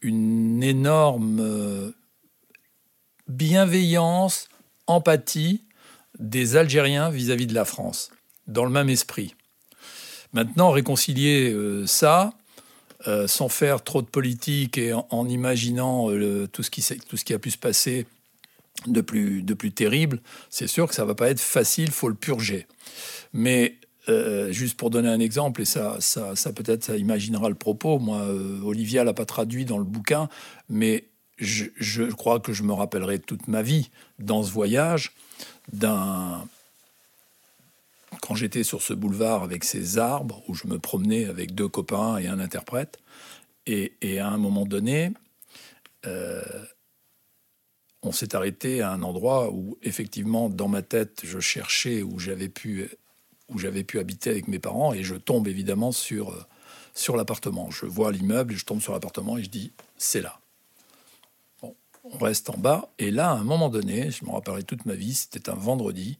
une 0.00 0.62
énorme 0.62 1.40
euh, 1.40 1.90
bienveillance, 3.28 4.48
empathie 4.86 5.64
des 6.18 6.56
Algériens 6.56 7.10
vis-à-vis 7.10 7.46
de 7.46 7.54
la 7.54 7.64
France, 7.64 8.10
dans 8.46 8.64
le 8.64 8.70
même 8.70 8.88
esprit. 8.88 9.34
Maintenant, 10.32 10.70
réconcilier 10.70 11.52
euh, 11.52 11.86
ça, 11.86 12.32
sans 13.26 13.48
faire 13.48 13.82
trop 13.84 14.02
de 14.02 14.06
politique 14.06 14.76
et 14.76 14.92
en, 14.92 15.28
imaginant 15.28 16.08
tout, 16.52 16.62
ce 16.62 16.70
qui, 16.70 16.84
tout 17.08 17.16
ce 17.16 17.24
qui 17.24 17.32
a 17.32 17.38
pu 17.38 17.50
se 17.50 17.56
passer 17.56 18.06
de 18.86 19.00
plus, 19.00 19.72
terrible, 19.74 20.20
c'est 20.50 20.66
sûr 20.66 20.88
que 20.88 20.94
ça 20.94 21.04
va 21.04 21.14
pas 21.14 21.30
être 21.30 21.40
facile, 21.40 21.90
faut 21.90 22.08
le 22.08 22.14
purger. 22.14 22.66
Mais 23.32 23.76
euh, 24.08 24.52
juste 24.52 24.76
pour 24.76 24.90
donner 24.90 25.08
un 25.08 25.20
exemple, 25.20 25.62
et 25.62 25.64
ça, 25.64 25.98
peut-être 26.54 26.96
imaginera 26.96 27.48
le 27.48 27.54
propos. 27.54 27.98
Moi, 27.98 28.18
euh, 28.18 28.60
Olivia 28.62 29.04
l'a 29.04 29.14
pas 29.14 29.26
traduit 29.26 29.64
dans 29.64 29.78
le 29.78 29.84
bouquin, 29.84 30.28
mais 30.68 31.08
je, 31.38 31.64
je, 31.76 32.04
crois 32.04 32.40
que 32.40 32.52
je 32.52 32.62
me 32.62 32.72
rappellerai 32.72 33.18
toute 33.18 33.48
ma 33.48 33.62
vie 33.62 33.90
dans 34.18 34.42
ce 34.42 34.50
voyage 34.50 35.12
quand 38.20 38.34
j'étais 38.34 38.62
sur 38.62 38.82
ce 38.82 38.94
boulevard 38.94 39.42
avec 39.42 39.64
ces 39.64 39.98
arbres 39.98 40.42
où 40.48 40.54
je 40.54 40.66
me 40.66 40.78
promenais 40.78 41.26
avec 41.26 41.54
deux 41.54 41.68
copains 41.68 42.18
et 42.18 42.26
un 42.26 42.40
interprète, 42.40 42.98
et, 43.66 44.18
à 44.18 44.28
un 44.28 44.38
moment 44.38 44.64
donné. 44.64 45.12
Euh, 46.06 46.42
on 48.02 48.12
s'est 48.12 48.34
arrêté 48.34 48.80
à 48.80 48.92
un 48.92 49.02
endroit 49.02 49.50
où, 49.50 49.76
effectivement, 49.82 50.48
dans 50.48 50.68
ma 50.68 50.82
tête, 50.82 51.22
je 51.24 51.40
cherchais 51.40 52.02
où 52.02 52.18
j'avais 52.18 52.48
pu, 52.48 52.88
où 53.48 53.58
j'avais 53.58 53.82
pu 53.82 53.98
habiter 53.98 54.30
avec 54.30 54.48
mes 54.48 54.60
parents, 54.60 54.92
et 54.92 55.02
je 55.02 55.16
tombe 55.16 55.48
évidemment 55.48 55.90
sur, 55.90 56.30
euh, 56.30 56.44
sur 56.94 57.16
l'appartement. 57.16 57.70
Je 57.70 57.86
vois 57.86 58.12
l'immeuble, 58.12 58.54
je 58.54 58.64
tombe 58.64 58.80
sur 58.80 58.92
l'appartement, 58.92 59.36
et 59.36 59.42
je 59.42 59.50
dis, 59.50 59.72
c'est 59.96 60.20
là. 60.20 60.40
On 62.10 62.18
reste 62.18 62.50
en 62.50 62.56
bas, 62.56 62.90
et 62.98 63.10
là, 63.10 63.30
à 63.30 63.34
un 63.34 63.44
moment 63.44 63.68
donné, 63.68 64.10
je 64.10 64.24
me 64.24 64.30
rappellerai 64.30 64.62
toute 64.62 64.86
ma 64.86 64.94
vie, 64.94 65.14
c'était 65.14 65.50
un 65.50 65.54
vendredi, 65.54 66.18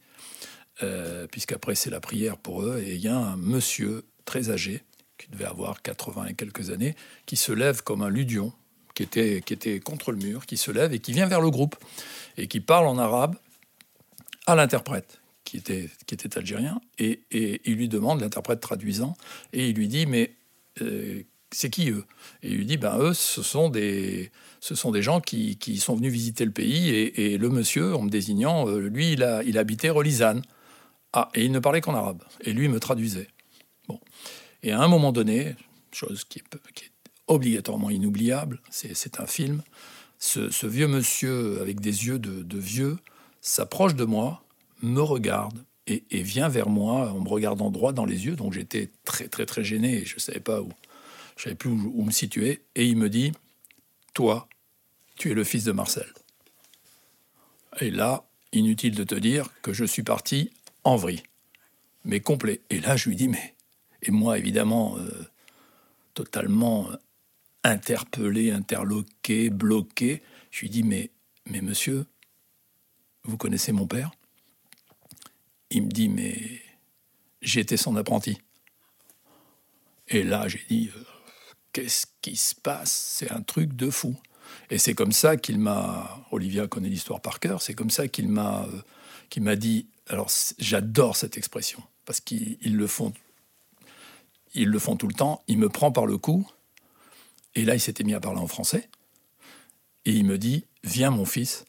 euh, 0.83 1.27
puisqu'après 1.27 1.75
c'est 1.75 1.89
la 1.89 1.99
prière 1.99 2.37
pour 2.37 2.63
eux, 2.63 2.81
et 2.85 2.95
il 2.95 3.01
y 3.01 3.07
a 3.07 3.17
un 3.17 3.35
monsieur 3.35 4.05
très 4.25 4.49
âgé, 4.49 4.83
qui 5.17 5.27
devait 5.29 5.45
avoir 5.45 5.81
80 5.81 6.27
et 6.27 6.33
quelques 6.33 6.69
années, 6.69 6.95
qui 7.25 7.35
se 7.35 7.51
lève 7.51 7.83
comme 7.83 8.01
un 8.01 8.09
ludion, 8.09 8.53
qui 8.95 9.03
était, 9.03 9.41
qui 9.45 9.53
était 9.53 9.79
contre 9.79 10.11
le 10.11 10.17
mur, 10.17 10.45
qui 10.45 10.57
se 10.57 10.71
lève 10.71 10.93
et 10.93 10.99
qui 10.99 11.13
vient 11.13 11.25
vers 11.25 11.41
le 11.41 11.49
groupe 11.49 11.75
et 12.37 12.47
qui 12.47 12.59
parle 12.59 12.87
en 12.87 12.97
arabe 12.97 13.35
à 14.45 14.55
l'interprète, 14.55 15.21
qui 15.43 15.57
était, 15.57 15.89
qui 16.05 16.15
était 16.15 16.37
algérien, 16.37 16.81
et, 16.97 17.21
et 17.31 17.61
il 17.65 17.75
lui 17.75 17.89
demande, 17.89 18.21
l'interprète 18.21 18.59
traduisant, 18.59 19.15
et 19.53 19.69
il 19.69 19.75
lui 19.75 19.87
dit, 19.87 20.05
mais 20.05 20.35
euh, 20.81 21.23
c'est 21.51 21.69
qui 21.69 21.89
eux? 21.89 22.05
Et 22.43 22.49
il 22.49 22.57
lui 22.57 22.65
dit, 22.65 22.77
ben 22.77 22.97
eux, 22.99 23.13
ce 23.13 23.41
sont 23.41 23.69
des, 23.69 24.31
ce 24.59 24.75
sont 24.75 24.91
des 24.91 25.01
gens 25.01 25.21
qui, 25.21 25.57
qui 25.57 25.77
sont 25.77 25.95
venus 25.95 26.11
visiter 26.11 26.45
le 26.45 26.51
pays, 26.51 26.89
et, 26.89 27.33
et, 27.33 27.37
le 27.37 27.49
monsieur, 27.49 27.95
en 27.95 28.01
me 28.03 28.09
désignant, 28.09 28.67
euh, 28.67 28.79
lui, 28.79 29.13
il, 29.13 29.23
a, 29.23 29.43
il 29.43 29.57
habitait 29.57 29.89
Rolisane. 29.89 30.41
Ah, 31.13 31.29
et 31.33 31.43
il 31.43 31.51
ne 31.51 31.59
parlait 31.59 31.81
qu'en 31.81 31.95
arabe, 31.95 32.23
et 32.41 32.53
lui 32.53 32.67
me 32.67 32.79
traduisait. 32.79 33.27
Bon. 33.87 33.99
Et 34.61 34.71
à 34.71 34.79
un 34.79 34.87
moment 34.87 35.11
donné, 35.11 35.55
chose 35.91 36.23
qui 36.23 36.39
est, 36.39 36.43
obligatoirement 37.29 37.89
inoubliable. 37.89 38.59
C'est 38.69 39.19
un 39.19 39.27
film. 39.27 39.61
Ce, 40.17 40.65
vieux 40.65 40.87
monsieur 40.87 41.61
avec 41.61 41.79
des 41.79 42.07
yeux 42.07 42.19
de, 42.19 42.59
vieux 42.59 42.97
s'approche 43.39 43.95
de 43.95 44.03
moi, 44.03 44.43
me 44.81 45.01
regarde 45.01 45.63
et, 45.87 46.03
vient 46.23 46.49
vers 46.49 46.69
moi 46.69 47.11
en 47.11 47.21
me 47.21 47.29
regardant 47.29 47.69
droit 47.69 47.93
dans 47.93 48.05
les 48.05 48.25
yeux. 48.25 48.35
Donc 48.35 48.53
j'étais 48.53 48.89
très 49.05 49.27
très 49.27 49.45
très 49.45 49.63
gêné 49.63 49.99
et 49.99 50.05
je 50.05 50.15
ne 50.15 50.19
savais 50.19 50.39
pas 50.41 50.61
où, 50.61 50.69
je 51.39 51.45
savais 51.45 51.55
plus 51.55 51.69
où, 51.69 52.03
me 52.03 52.11
situer. 52.11 52.65
Et 52.75 52.85
il 52.85 52.97
me 52.97 53.09
dit, 53.09 53.31
toi, 54.13 54.49
tu 55.15 55.31
es 55.31 55.33
le 55.33 55.45
fils 55.45 55.63
de 55.63 55.71
Marcel. 55.71 56.11
Et 57.79 57.91
là, 57.91 58.25
inutile 58.51 58.93
de 58.93 59.05
te 59.05 59.15
dire 59.15 59.49
que 59.61 59.71
je 59.71 59.85
suis 59.85 60.03
parti 60.03 60.51
en 60.83 60.97
vrille. 60.97 61.23
mais 62.03 62.19
complet. 62.19 62.61
Et 62.69 62.81
là, 62.81 62.97
je 62.97 63.07
lui 63.07 63.15
dis, 63.15 63.29
mais. 63.29 63.55
Et 64.01 64.11
moi, 64.11 64.37
évidemment, 64.37 64.97
euh, 64.97 65.29
totalement 66.13 66.89
interpellé, 67.63 68.51
interloqué, 68.51 69.49
bloqué, 69.49 70.21
je 70.51 70.61
lui 70.61 70.69
dis, 70.69 70.83
mais, 70.83 71.09
mais 71.45 71.61
monsieur, 71.61 72.05
vous 73.23 73.37
connaissez 73.37 73.71
mon 73.71 73.87
père? 73.87 74.11
Il 75.69 75.83
me 75.83 75.91
dit, 75.91 76.09
mais 76.09 76.61
j'étais 77.41 77.77
son 77.77 77.95
apprenti. 77.95 78.41
Et 80.09 80.23
là, 80.23 80.47
j'ai 80.47 80.65
dit, 80.69 80.89
euh, 80.95 81.03
qu'est-ce 81.79 82.07
qui 82.21 82.35
se 82.35 82.55
passe? 82.55 82.91
C'est 82.91 83.31
un 83.31 83.41
truc 83.41 83.75
de 83.75 83.89
fou. 83.89 84.15
Et 84.69 84.77
c'est 84.77 84.93
comme 84.93 85.11
ça 85.11 85.37
qu'il 85.37 85.59
m'a, 85.59 86.25
Olivia 86.31 86.67
connaît 86.67 86.89
l'histoire 86.89 87.21
par 87.21 87.39
cœur, 87.39 87.61
c'est 87.61 87.73
comme 87.73 87.89
ça 87.89 88.07
qu'il 88.07 88.27
m'a, 88.27 88.65
dit, 89.55 89.87
alors 90.07 90.29
j'adore 90.57 91.15
cette 91.15 91.37
expression, 91.37 91.81
parce 92.05 92.19
qu'ils 92.19 92.57
le 92.75 92.87
font, 92.87 93.13
ils 94.55 94.67
le 94.67 94.79
font 94.79 94.95
tout 94.95 95.07
le 95.07 95.13
temps, 95.13 95.43
il 95.47 95.59
me 95.59 95.69
prend 95.69 95.91
par 95.91 96.07
le 96.07 96.17
cou, 96.17 96.47
et 97.55 97.63
là 97.63 97.75
il 97.75 97.79
s'était 97.79 98.03
mis 98.03 98.15
à 98.15 98.19
parler 98.19 98.39
en 98.39 98.47
français, 98.47 98.89
et 100.05 100.11
il 100.11 100.25
me 100.25 100.39
dit, 100.39 100.65
viens 100.83 101.11
mon 101.11 101.25
fils, 101.25 101.65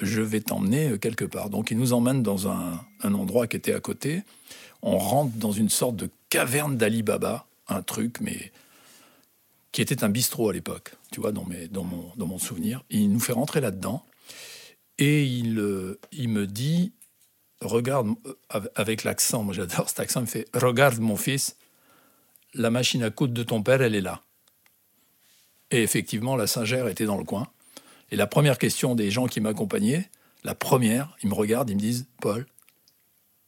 je 0.00 0.22
vais 0.22 0.40
t'emmener 0.40 0.98
quelque 1.00 1.24
part. 1.24 1.50
Donc 1.50 1.70
il 1.72 1.78
nous 1.78 1.92
emmène 1.92 2.22
dans 2.22 2.48
un, 2.48 2.80
un 3.02 3.14
endroit 3.14 3.48
qui 3.48 3.56
était 3.56 3.74
à 3.74 3.80
côté, 3.80 4.22
on 4.82 4.96
rentre 4.98 5.36
dans 5.36 5.52
une 5.52 5.70
sorte 5.70 5.96
de 5.96 6.08
caverne 6.30 6.76
d'Ali 6.76 7.02
Baba, 7.02 7.46
un 7.68 7.82
truc, 7.82 8.20
mais 8.20 8.52
qui 9.74 9.82
était 9.82 10.04
un 10.04 10.08
bistrot 10.08 10.50
à 10.50 10.52
l'époque, 10.52 10.94
tu 11.10 11.20
vois, 11.20 11.32
dans, 11.32 11.44
mes, 11.44 11.66
dans, 11.66 11.82
mon, 11.82 12.12
dans 12.14 12.28
mon 12.28 12.38
souvenir. 12.38 12.84
Il 12.90 13.10
nous 13.10 13.18
fait 13.18 13.32
rentrer 13.32 13.60
là-dedans 13.60 14.06
et 14.98 15.24
il, 15.24 15.58
euh, 15.58 15.98
il 16.12 16.28
me 16.28 16.46
dit, 16.46 16.92
regarde, 17.60 18.14
euh, 18.54 18.60
avec 18.76 19.02
l'accent, 19.02 19.42
moi 19.42 19.52
j'adore 19.52 19.88
cet 19.88 19.98
accent, 19.98 20.20
il 20.20 20.26
me 20.26 20.28
fait, 20.28 20.46
regarde 20.54 21.00
mon 21.00 21.16
fils, 21.16 21.56
la 22.54 22.70
machine 22.70 23.02
à 23.02 23.10
coudre 23.10 23.34
de 23.34 23.42
ton 23.42 23.64
père, 23.64 23.82
elle 23.82 23.96
est 23.96 24.00
là. 24.00 24.22
Et 25.72 25.82
effectivement, 25.82 26.36
la 26.36 26.46
Singère 26.46 26.86
était 26.86 27.06
dans 27.06 27.18
le 27.18 27.24
coin. 27.24 27.48
Et 28.12 28.16
la 28.16 28.28
première 28.28 28.58
question 28.58 28.94
des 28.94 29.10
gens 29.10 29.26
qui 29.26 29.40
m'accompagnaient, 29.40 30.08
la 30.44 30.54
première, 30.54 31.16
ils 31.24 31.28
me 31.28 31.34
regardent, 31.34 31.70
ils 31.70 31.74
me 31.74 31.80
disent, 31.80 32.06
Paul, 32.20 32.46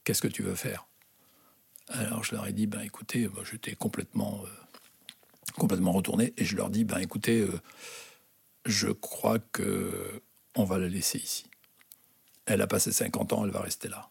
qu'est-ce 0.03 0.21
que 0.21 0.27
tu 0.27 0.43
veux 0.43 0.55
faire? 0.55 0.87
Alors 1.87 2.25
je 2.25 2.35
leur 2.35 2.45
ai 2.47 2.51
dit, 2.51 2.67
ben 2.67 2.81
écoutez, 2.81 3.29
j'étais 3.49 3.75
complètement... 3.75 4.41
Euh, 4.43 4.66
complètement 5.55 5.91
retourné 5.91 6.33
et 6.37 6.45
je 6.45 6.55
leur 6.55 6.69
dis 6.69 6.83
ben 6.83 6.99
écoutez, 6.99 7.41
euh, 7.41 7.59
je 8.65 8.89
crois 8.89 9.39
que 9.39 10.21
on 10.55 10.63
va 10.63 10.77
la 10.77 10.87
laisser 10.87 11.19
ici. 11.19 11.45
Elle 12.45 12.61
a 12.61 12.67
passé 12.67 12.91
50 12.91 13.33
ans, 13.33 13.45
elle 13.45 13.51
va 13.51 13.61
rester 13.61 13.89
là. 13.89 14.09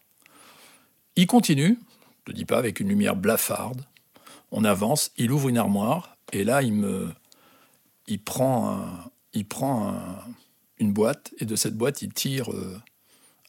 Il 1.15 1.27
continue, 1.27 1.79
je 2.25 2.31
ne 2.31 2.37
dis 2.37 2.45
pas 2.45 2.57
avec 2.57 2.79
une 2.79 2.89
lumière 2.89 3.15
blafarde. 3.15 3.83
On 4.51 4.63
avance, 4.63 5.11
il 5.17 5.31
ouvre 5.31 5.49
une 5.49 5.57
armoire 5.57 6.17
et 6.31 6.43
là 6.43 6.61
il 6.61 6.73
me, 6.73 7.09
il 8.07 8.21
prend, 8.21 8.79
il 9.33 9.45
prend 9.45 9.95
une 10.79 10.93
boîte 10.93 11.33
et 11.39 11.45
de 11.45 11.55
cette 11.55 11.75
boîte 11.75 12.01
il 12.01 12.13
tire 12.13 12.51
euh, 12.51 12.79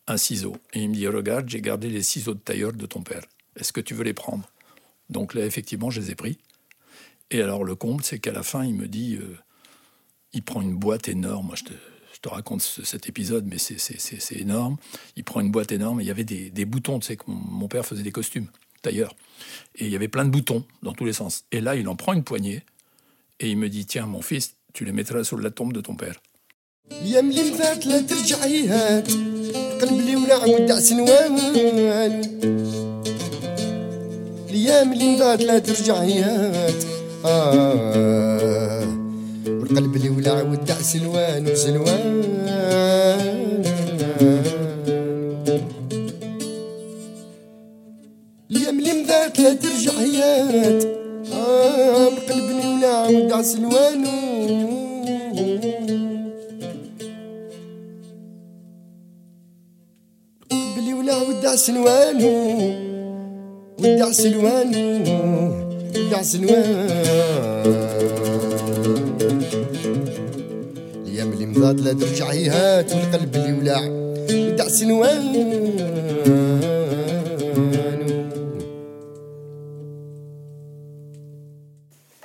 un 0.06 0.16
ciseau 0.16 0.56
et 0.72 0.82
il 0.82 0.88
me 0.88 0.94
dit 0.94 1.06
regarde 1.06 1.48
j'ai 1.48 1.60
gardé 1.60 1.88
les 1.90 2.02
ciseaux 2.02 2.34
de 2.34 2.40
tailleur 2.40 2.72
de 2.72 2.86
ton 2.86 3.02
père. 3.02 3.24
Est-ce 3.56 3.72
que 3.72 3.80
tu 3.80 3.94
veux 3.94 4.04
les 4.04 4.14
prendre? 4.14 4.48
Donc 5.10 5.34
là 5.34 5.44
effectivement 5.44 5.90
je 5.90 6.00
les 6.00 6.10
ai 6.10 6.14
pris. 6.14 6.38
Et 7.30 7.42
alors 7.42 7.64
le 7.64 7.74
comble, 7.74 8.02
c'est 8.02 8.18
qu'à 8.18 8.32
la 8.32 8.42
fin, 8.42 8.64
il 8.64 8.74
me 8.74 8.88
dit, 8.88 9.16
euh, 9.16 9.36
il 10.32 10.42
prend 10.42 10.62
une 10.62 10.76
boîte 10.76 11.08
énorme. 11.08 11.46
Moi, 11.46 11.56
je 11.56 11.64
te, 11.64 12.28
raconte 12.28 12.62
cet 12.62 13.08
épisode, 13.08 13.46
mais 13.46 13.58
c'est 13.58 14.36
énorme. 14.36 14.76
Il 15.16 15.24
prend 15.24 15.40
une 15.40 15.50
boîte 15.50 15.72
énorme 15.72 16.00
il 16.00 16.06
y 16.06 16.10
avait 16.10 16.24
des, 16.24 16.64
boutons. 16.64 16.98
Tu 16.98 17.06
sais 17.06 17.16
que 17.16 17.24
mon, 17.26 17.68
père 17.68 17.86
faisait 17.86 18.02
des 18.02 18.12
costumes, 18.12 18.48
d'ailleurs. 18.82 19.14
Et 19.76 19.86
il 19.86 19.90
y 19.90 19.96
avait 19.96 20.08
plein 20.08 20.24
de 20.24 20.30
boutons 20.30 20.64
dans 20.82 20.92
tous 20.92 21.04
les 21.04 21.12
sens. 21.12 21.44
Et 21.52 21.60
là, 21.60 21.76
il 21.76 21.88
en 21.88 21.96
prend 21.96 22.12
une 22.12 22.24
poignée 22.24 22.64
et 23.40 23.48
il 23.48 23.56
me 23.56 23.68
dit, 23.68 23.86
tiens, 23.86 24.06
mon 24.06 24.20
fils, 24.20 24.56
tu 24.74 24.84
les 24.84 24.92
mettras 24.92 25.24
sur 25.24 25.38
la 25.38 25.50
tombe 25.50 25.72
de 25.72 25.80
ton 25.80 25.94
père. 25.94 26.20
آه 37.24 38.82
والقلب 39.46 39.96
اللي 39.96 40.08
ولع 40.08 40.42
ودع 40.42 40.74
سلوان 40.74 41.46
وسلوان 41.46 42.24
اليوم 48.50 48.78
اللي 48.78 48.92
مذات 48.92 49.40
لا 49.40 49.52
ترجع 49.52 49.92
هيات 49.92 50.84
آه 51.32 52.08
بقلب 52.08 52.50
اللي 52.50 52.68
ولع 52.68 53.08
ودع 53.08 53.42
سلوان 66.23 66.63
القلب 72.93 73.35
اللي 73.35 73.53
ولع 73.53 73.79
ودع 73.79 74.67
سلوان 74.67 75.35
ودع 75.35 75.47
سلوان 75.47 76.63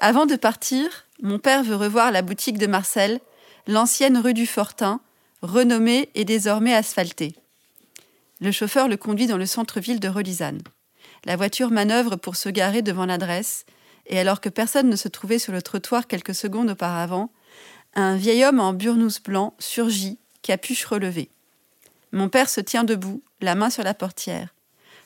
Avant 0.01 0.27
de 0.27 0.37
partir, 0.37 1.07
mon 1.22 1.38
père 1.38 1.64
veut 1.64 1.74
revoir 1.74 2.12
la 2.12 2.22
boutique 2.22 2.57
de 2.57 2.68
Marcel, 2.68 3.18
l'ancienne 3.66 4.16
rue 4.16 4.33
du 4.33 4.46
Fortin, 4.46 5.01
renommée 5.42 6.09
et 6.14 6.24
désormais 6.24 6.72
asphaltée. 6.72 7.35
Le 8.40 8.53
chauffeur 8.53 8.87
le 8.88 8.96
conduit 8.96 9.27
dans 9.27 9.37
le 9.37 9.44
centre-ville 9.44 9.98
de 9.98 10.09
Relisane. 10.09 10.62
La 11.24 11.37
voiture 11.37 11.70
manœuvre 11.70 12.16
pour 12.16 12.37
se 12.37 12.48
garer 12.48 12.81
devant 12.81 13.07
l'adresse, 13.07 13.66
et 14.06 14.20
alors 14.20 14.42
que 14.42 14.50
personne 14.50 14.89
ne 14.89 14.96
se 14.96 15.08
trouvait 15.08 15.39
sur 15.39 15.54
le 15.54 15.62
trottoir 15.62 16.08
quelques 16.08 16.36
secondes 16.36 16.72
auparavant, 16.72 17.32
un 17.96 18.16
vieil 18.16 18.44
homme 18.44 18.60
en 18.60 18.74
burnous 18.74 19.22
blanc 19.24 19.54
surgit, 19.60 20.18
capuche 20.42 20.86
relevée. 20.86 21.30
Mon 22.12 22.30
père 22.30 22.50
se 22.50 22.62
tient 22.62 22.84
debout, 22.84 23.24
la 23.42 23.56
main 23.56 23.70
sur 23.70 23.84
la 23.84 23.94
portière. 23.94 24.54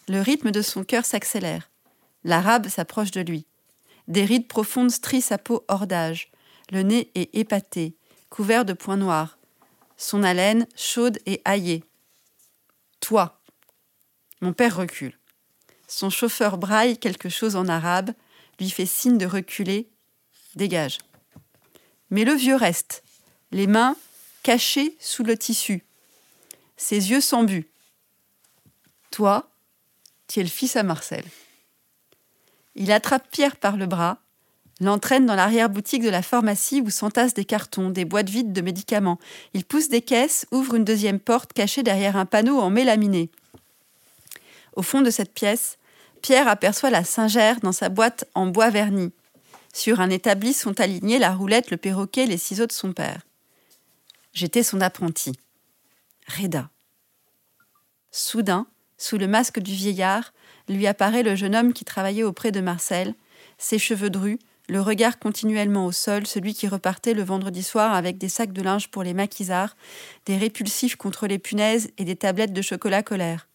Le 0.07 0.21
rythme 0.21 0.51
de 0.51 0.61
son 0.61 0.83
cœur 0.83 1.05
s'accélère. 1.05 1.69
L'arabe 2.23 2.67
s'approche 2.67 3.11
de 3.11 3.21
lui. 3.21 3.45
Des 4.07 4.25
rides 4.25 4.47
profondes 4.47 4.91
strient 4.91 5.21
sa 5.21 5.37
peau 5.37 5.63
hors 5.67 5.87
d'âge. 5.87 6.31
Le 6.71 6.81
nez 6.81 7.11
est 7.15 7.33
épaté, 7.35 7.95
couvert 8.29 8.65
de 8.65 8.73
points 8.73 8.97
noirs. 8.97 9.37
Son 9.97 10.23
haleine 10.23 10.67
chaude 10.75 11.19
et 11.25 11.41
haillée. 11.45 11.83
Toi. 12.99 13.39
Mon 14.41 14.53
père 14.53 14.75
recule. 14.75 15.17
Son 15.87 16.09
chauffeur 16.09 16.57
braille 16.57 16.97
quelque 16.97 17.29
chose 17.29 17.55
en 17.55 17.67
arabe, 17.67 18.11
lui 18.59 18.69
fait 18.69 18.85
signe 18.85 19.17
de 19.17 19.25
reculer. 19.25 19.87
Dégage. 20.55 20.97
Mais 22.09 22.23
le 22.23 22.33
vieux 22.33 22.55
reste, 22.55 23.03
les 23.51 23.67
mains 23.67 23.95
cachées 24.43 24.95
sous 24.99 25.23
le 25.23 25.37
tissu, 25.37 25.83
ses 26.77 27.11
yeux 27.11 27.21
sans 27.21 27.43
but. 27.43 27.67
Toi, 29.11 29.49
tu 30.27 30.39
es 30.39 30.43
le 30.43 30.49
fils 30.49 30.75
à 30.75 30.83
Marcel. 30.83 31.23
Il 32.75 32.91
attrape 32.91 33.29
Pierre 33.29 33.57
par 33.57 33.77
le 33.77 33.87
bras, 33.87 34.19
l'entraîne 34.79 35.25
dans 35.25 35.35
l'arrière-boutique 35.35 36.03
de 36.03 36.09
la 36.09 36.21
pharmacie 36.21 36.81
où 36.81 36.89
s'entassent 36.89 37.33
des 37.33 37.45
cartons, 37.45 37.89
des 37.89 38.05
boîtes 38.05 38.29
vides 38.29 38.53
de 38.53 38.61
médicaments. 38.61 39.19
Il 39.53 39.65
pousse 39.65 39.89
des 39.89 40.01
caisses, 40.01 40.45
ouvre 40.51 40.75
une 40.75 40.85
deuxième 40.85 41.19
porte 41.19 41.53
cachée 41.53 41.83
derrière 41.83 42.15
un 42.15 42.25
panneau 42.25 42.59
en 42.59 42.69
mélaminé. 42.69 43.29
Au 44.75 44.83
fond 44.83 45.01
de 45.01 45.09
cette 45.09 45.33
pièce, 45.33 45.77
Pierre 46.21 46.47
aperçoit 46.47 46.89
la 46.89 47.03
singère 47.03 47.59
dans 47.61 47.71
sa 47.71 47.89
boîte 47.89 48.25
en 48.35 48.47
bois 48.47 48.69
verni. 48.69 49.11
Sur 49.73 49.99
un 50.01 50.09
établi 50.09 50.53
sont 50.53 50.79
alignés 50.79 51.19
la 51.19 51.33
roulette, 51.33 51.71
le 51.71 51.77
perroquet, 51.77 52.25
les 52.25 52.37
ciseaux 52.37 52.65
de 52.65 52.71
son 52.71 52.93
père. 52.93 53.21
J'étais 54.33 54.63
son 54.63 54.81
apprenti. 54.81 55.33
Reda. 56.27 56.69
Soudain, 58.11 58.67
sous 58.97 59.17
le 59.17 59.27
masque 59.27 59.59
du 59.59 59.73
vieillard, 59.73 60.33
lui 60.67 60.87
apparaît 60.87 61.23
le 61.23 61.35
jeune 61.35 61.55
homme 61.55 61.73
qui 61.73 61.85
travaillait 61.85 62.23
auprès 62.23 62.51
de 62.51 62.61
Marcel, 62.61 63.13
ses 63.57 63.79
cheveux 63.79 64.09
drus, 64.09 64.39
le 64.69 64.81
regard 64.81 65.19
continuellement 65.19 65.85
au 65.85 65.91
sol, 65.91 66.27
celui 66.27 66.53
qui 66.53 66.67
repartait 66.67 67.13
le 67.13 67.23
vendredi 67.23 67.63
soir 67.63 67.93
avec 67.93 68.17
des 68.17 68.29
sacs 68.29 68.51
de 68.51 68.61
linge 68.61 68.89
pour 68.89 69.03
les 69.03 69.13
maquisards, 69.13 69.77
des 70.25 70.37
répulsifs 70.37 70.97
contre 70.97 71.27
les 71.27 71.39
punaises 71.39 71.89
et 71.97 72.03
des 72.03 72.15
tablettes 72.15 72.53
de 72.53 72.61
chocolat 72.61 73.03
colère 73.03 73.47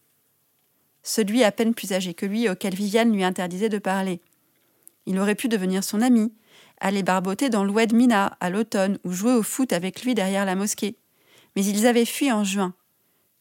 celui 1.03 1.43
à 1.43 1.51
peine 1.51 1.75
plus 1.75 1.91
âgé 1.91 2.13
que 2.13 2.25
lui 2.25 2.49
auquel 2.49 2.73
Viviane 2.73 3.13
lui 3.13 3.23
interdisait 3.23 3.69
de 3.69 3.77
parler. 3.77 4.21
Il 5.05 5.19
aurait 5.19 5.35
pu 5.35 5.49
devenir 5.49 5.83
son 5.83 6.01
ami, 6.01 6.33
aller 6.79 7.03
barboter 7.03 7.49
dans 7.49 7.63
l'Oued 7.63 7.93
Mina 7.93 8.37
à 8.39 8.49
l'automne 8.49 8.97
ou 9.03 9.11
jouer 9.11 9.33
au 9.33 9.43
foot 9.43 9.73
avec 9.73 10.03
lui 10.03 10.15
derrière 10.15 10.45
la 10.45 10.55
mosquée. 10.55 10.97
Mais 11.55 11.65
ils 11.65 11.85
avaient 11.85 12.05
fui 12.05 12.31
en 12.31 12.43
juin. 12.43 12.73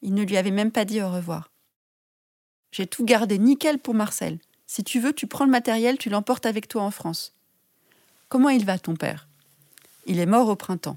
Il 0.02 0.14
ne 0.14 0.24
lui 0.24 0.36
avait 0.36 0.50
même 0.50 0.72
pas 0.72 0.84
dit 0.84 1.00
au 1.00 1.10
revoir. 1.10 1.50
J'ai 2.72 2.86
tout 2.86 3.04
gardé 3.04 3.38
nickel 3.38 3.78
pour 3.78 3.94
Marcel. 3.94 4.38
Si 4.66 4.82
tu 4.82 5.00
veux, 5.00 5.12
tu 5.12 5.26
prends 5.26 5.44
le 5.44 5.50
matériel, 5.50 5.98
tu 5.98 6.08
l'emportes 6.08 6.46
avec 6.46 6.66
toi 6.66 6.82
en 6.82 6.90
France. 6.90 7.34
Comment 8.28 8.48
il 8.48 8.64
va, 8.64 8.78
ton 8.78 8.96
père? 8.96 9.28
Il 10.06 10.18
est 10.18 10.26
mort 10.26 10.48
au 10.48 10.56
printemps. 10.56 10.96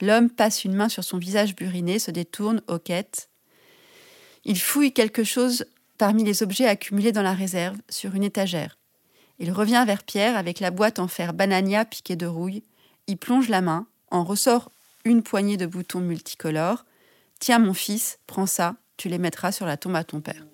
L'homme 0.00 0.28
passe 0.28 0.64
une 0.64 0.74
main 0.74 0.88
sur 0.88 1.04
son 1.04 1.18
visage 1.18 1.54
buriné, 1.54 1.98
se 1.98 2.10
détourne, 2.10 2.62
hoquette. 2.66 3.30
Il 4.48 4.60
fouille 4.60 4.92
quelque 4.92 5.24
chose 5.24 5.66
parmi 5.98 6.22
les 6.22 6.44
objets 6.44 6.68
accumulés 6.68 7.10
dans 7.10 7.22
la 7.22 7.34
réserve, 7.34 7.76
sur 7.88 8.14
une 8.14 8.22
étagère. 8.22 8.78
Il 9.40 9.50
revient 9.50 9.82
vers 9.84 10.04
Pierre 10.04 10.36
avec 10.36 10.60
la 10.60 10.70
boîte 10.70 11.00
en 11.00 11.08
fer 11.08 11.34
banania 11.34 11.84
piquée 11.84 12.14
de 12.14 12.26
rouille. 12.26 12.62
Il 13.08 13.16
plonge 13.16 13.48
la 13.48 13.60
main, 13.60 13.88
en 14.12 14.22
ressort 14.22 14.70
une 15.04 15.24
poignée 15.24 15.56
de 15.56 15.66
boutons 15.66 16.00
multicolores. 16.00 16.84
Tiens, 17.40 17.58
mon 17.58 17.74
fils, 17.74 18.20
prends 18.28 18.46
ça, 18.46 18.76
tu 18.96 19.08
les 19.08 19.18
mettras 19.18 19.50
sur 19.50 19.66
la 19.66 19.76
tombe 19.76 19.96
à 19.96 20.04
ton 20.04 20.20
père. 20.20 20.44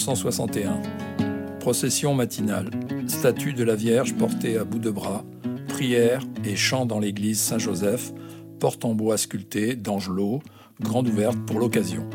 1961. 0.00 0.80
Procession 1.60 2.14
matinale. 2.14 2.70
Statue 3.06 3.52
de 3.52 3.62
la 3.62 3.74
Vierge 3.74 4.14
portée 4.14 4.56
à 4.56 4.64
bout 4.64 4.78
de 4.78 4.90
bras. 4.90 5.24
Prière 5.68 6.22
et 6.42 6.56
chant 6.56 6.86
dans 6.86 6.98
l'église 6.98 7.38
Saint-Joseph. 7.38 8.12
Porte 8.60 8.86
en 8.86 8.94
bois 8.94 9.18
sculptée 9.18 9.76
d'Angelot, 9.76 10.40
grande 10.80 11.08
ouverte 11.08 11.38
pour 11.46 11.60
l'occasion. 11.60 12.08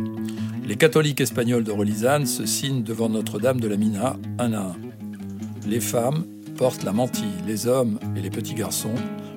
Les 0.65 0.77
catholiques 0.77 1.21
espagnols 1.21 1.63
de 1.63 1.71
Relisane 1.71 2.25
se 2.25 2.47
signent 2.47 2.81
devant 2.81 3.07
Notre-Dame 3.09 3.59
de 3.59 3.67
la 3.67 3.77
Mina 3.77 4.15
un 4.39 4.53
à 4.53 4.61
un. 4.61 4.75
Les 5.67 5.79
femmes 5.79 6.25
portent 6.57 6.83
la 6.83 6.91
mantille, 6.91 7.25
les 7.45 7.67
hommes 7.67 7.99
et 8.15 8.21
les 8.21 8.31
petits 8.31 8.55
garçons 8.55 8.95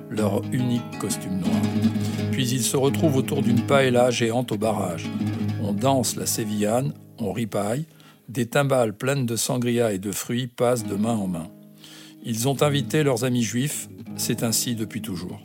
leur 0.09 0.41
unique 0.51 0.97
costume 0.99 1.37
noir. 1.37 1.61
Puis 2.31 2.49
ils 2.49 2.63
se 2.63 2.75
retrouvent 2.75 3.17
autour 3.17 3.43
d'une 3.43 3.61
paella 3.61 4.09
géante 4.09 4.51
au 4.51 4.57
barrage. 4.57 5.05
On 5.61 5.71
danse 5.71 6.15
la 6.15 6.25
sévillane 6.25 6.93
on 7.21 7.33
ripaille, 7.33 7.85
des 8.29 8.45
timbales 8.45 8.95
pleines 8.95 9.25
de 9.25 9.35
sangria 9.35 9.91
et 9.91 9.97
de 9.97 10.11
fruits 10.11 10.47
passent 10.47 10.85
de 10.85 10.95
main 10.95 11.15
en 11.15 11.27
main. 11.27 11.47
Ils 12.23 12.47
ont 12.47 12.61
invité 12.61 13.03
leurs 13.03 13.23
amis 13.23 13.43
juifs, 13.43 13.89
c'est 14.17 14.43
ainsi 14.43 14.75
depuis 14.75 15.01
toujours. 15.01 15.41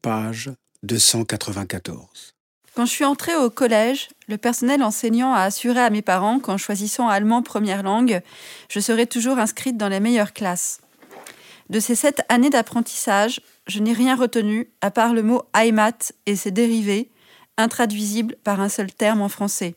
Page 0.00 0.50
294. 0.82 2.31
Quand 2.74 2.86
je 2.86 2.90
suis 2.90 3.04
entrée 3.04 3.36
au 3.36 3.50
collège, 3.50 4.08
le 4.28 4.38
personnel 4.38 4.82
enseignant 4.82 5.34
a 5.34 5.42
assuré 5.42 5.80
à 5.80 5.90
mes 5.90 6.00
parents 6.00 6.40
qu'en 6.40 6.56
choisissant 6.56 7.06
allemand 7.06 7.42
première 7.42 7.82
langue, 7.82 8.22
je 8.70 8.80
serais 8.80 9.04
toujours 9.04 9.38
inscrite 9.38 9.76
dans 9.76 9.88
les 9.88 10.00
meilleures 10.00 10.32
classes. 10.32 10.80
De 11.68 11.80
ces 11.80 11.94
sept 11.94 12.22
années 12.30 12.48
d'apprentissage, 12.48 13.42
je 13.66 13.80
n'ai 13.80 13.92
rien 13.92 14.16
retenu 14.16 14.70
à 14.80 14.90
part 14.90 15.12
le 15.12 15.22
mot 15.22 15.42
Heimat 15.54 16.12
et 16.24 16.34
ses 16.34 16.50
dérivés, 16.50 17.10
intraduisibles 17.58 18.36
par 18.42 18.60
un 18.60 18.70
seul 18.70 18.90
terme 18.90 19.20
en 19.20 19.28
français. 19.28 19.74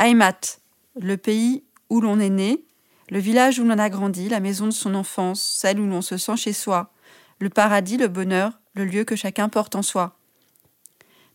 Heimat, 0.00 0.58
le 1.00 1.16
pays 1.16 1.62
où 1.88 2.00
l'on 2.00 2.18
est 2.18 2.30
né, 2.30 2.64
le 3.10 3.20
village 3.20 3.60
où 3.60 3.64
l'on 3.64 3.78
a 3.78 3.90
grandi, 3.90 4.28
la 4.28 4.40
maison 4.40 4.66
de 4.66 4.72
son 4.72 4.96
enfance, 4.96 5.40
celle 5.40 5.78
où 5.78 5.86
l'on 5.86 6.02
se 6.02 6.16
sent 6.16 6.36
chez 6.36 6.52
soi, 6.52 6.92
le 7.38 7.48
paradis, 7.48 7.96
le 7.96 8.08
bonheur, 8.08 8.58
le 8.74 8.84
lieu 8.84 9.04
que 9.04 9.14
chacun 9.16 9.48
porte 9.48 9.76
en 9.76 9.82
soi. 9.82 10.16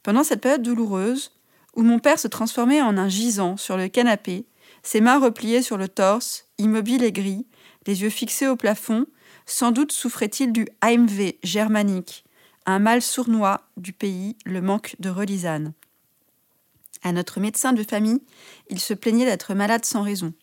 Pendant 0.07 0.23
cette 0.23 0.39
période 0.39 0.61
douloureuse, 0.61 1.33
où 1.75 1.83
mon 1.83 1.99
père 1.99 2.17
se 2.17 2.29
transformait 2.29 2.81
en 2.81 2.97
un 2.97 3.09
gisant 3.09 3.57
sur 3.57 3.75
le 3.75 3.89
canapé, 3.89 4.45
ses 4.81 5.01
mains 5.01 5.19
repliées 5.19 5.61
sur 5.61 5.75
le 5.75 5.89
torse, 5.89 6.45
immobile 6.57 7.03
et 7.03 7.11
gris, 7.11 7.45
les 7.87 8.03
yeux 8.03 8.09
fixés 8.09 8.47
au 8.47 8.55
plafond, 8.55 9.05
sans 9.45 9.73
doute 9.73 9.91
souffrait-il 9.91 10.53
du 10.53 10.65
Heimweh 10.81 11.39
germanique, 11.43 12.23
un 12.65 12.79
mal 12.79 13.01
sournois 13.01 13.67
du 13.75 13.91
pays, 13.91 14.37
le 14.45 14.61
manque 14.61 14.95
de 14.99 15.09
relisane. 15.09 15.73
À 17.03 17.11
notre 17.11 17.41
médecin 17.41 17.73
de 17.73 17.83
famille, 17.83 18.21
il 18.69 18.79
se 18.79 18.93
plaignait 18.93 19.25
d'être 19.25 19.55
malade 19.55 19.83
sans 19.83 20.03
raison. 20.03 20.33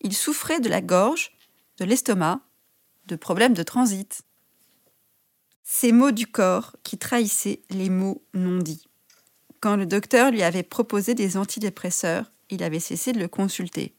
Il 0.00 0.14
souffrait 0.14 0.60
de 0.60 0.68
la 0.68 0.80
gorge, 0.80 1.32
de 1.78 1.84
l'estomac, 1.84 2.38
de 3.06 3.16
problèmes 3.16 3.54
de 3.54 3.64
transit. 3.64 4.22
Ces 5.64 5.90
mots 5.90 6.12
du 6.12 6.28
corps 6.28 6.76
qui 6.84 6.98
trahissaient 6.98 7.62
les 7.70 7.90
mots 7.90 8.22
non 8.32 8.58
dits. 8.58 8.87
Quand 9.60 9.76
le 9.76 9.86
docteur 9.86 10.30
lui 10.30 10.42
avait 10.42 10.62
proposé 10.62 11.14
des 11.14 11.36
antidépresseurs, 11.36 12.30
il 12.50 12.62
avait 12.62 12.80
cessé 12.80 13.12
de 13.12 13.18
le 13.18 13.28
consulter. 13.28 13.92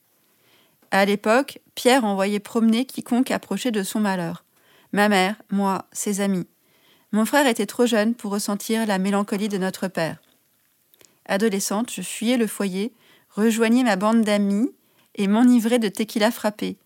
À 0.92 1.06
l'époque, 1.06 1.60
Pierre 1.76 2.06
envoyait 2.06 2.40
promener 2.40 2.86
quiconque 2.86 3.32
approchait 3.32 3.72
de 3.72 3.84
son 3.84 4.00
malheur. 4.00 4.44
Ma 4.92 5.10
mère, 5.10 5.36
moi, 5.52 5.86
ses 5.92 6.22
amis. 6.22 6.48
Mon 7.12 7.26
frère 7.26 7.48
était 7.48 7.66
trop 7.66 7.86
jeune 7.86 8.16
pour 8.16 8.32
ressentir 8.32 8.86
la 8.88 8.98
mélancolie 8.98 9.50
de 9.50 9.58
notre 9.58 9.88
père. 9.88 10.18
Adolescente, 11.26 11.92
je 11.92 12.02
fuyais 12.02 12.38
le 12.38 12.48
foyer, 12.48 12.94
rejoignais 13.30 13.84
ma 13.84 13.98
bande 13.98 14.24
d'amis 14.24 14.72
et 15.16 15.28
m'enivrais 15.28 15.80
de 15.80 15.90
tequila 15.90 16.32
frappé. 16.32 16.78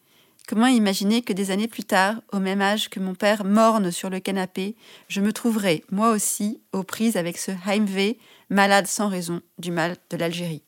Comment 0.47 0.67
imaginer 0.67 1.21
que 1.21 1.31
des 1.31 1.51
années 1.51 1.69
plus 1.69 1.85
tard, 1.85 2.15
au 2.33 2.39
même 2.39 2.61
âge 2.61 2.89
que 2.89 2.99
mon 2.99 3.15
père 3.15 3.45
morne 3.45 3.91
sur 3.91 4.09
le 4.09 4.19
canapé, 4.19 4.75
je 5.07 5.21
me 5.21 5.31
trouverais, 5.31 5.83
moi 5.89 6.11
aussi, 6.11 6.59
aux 6.73 6.83
prises 6.83 7.15
avec 7.15 7.37
ce 7.37 7.51
Heimweh, 7.65 8.17
malade 8.49 8.87
sans 8.87 9.07
raison 9.07 9.39
du 9.57 9.71
mal 9.71 9.95
de 10.09 10.17
l'Algérie. 10.17 10.63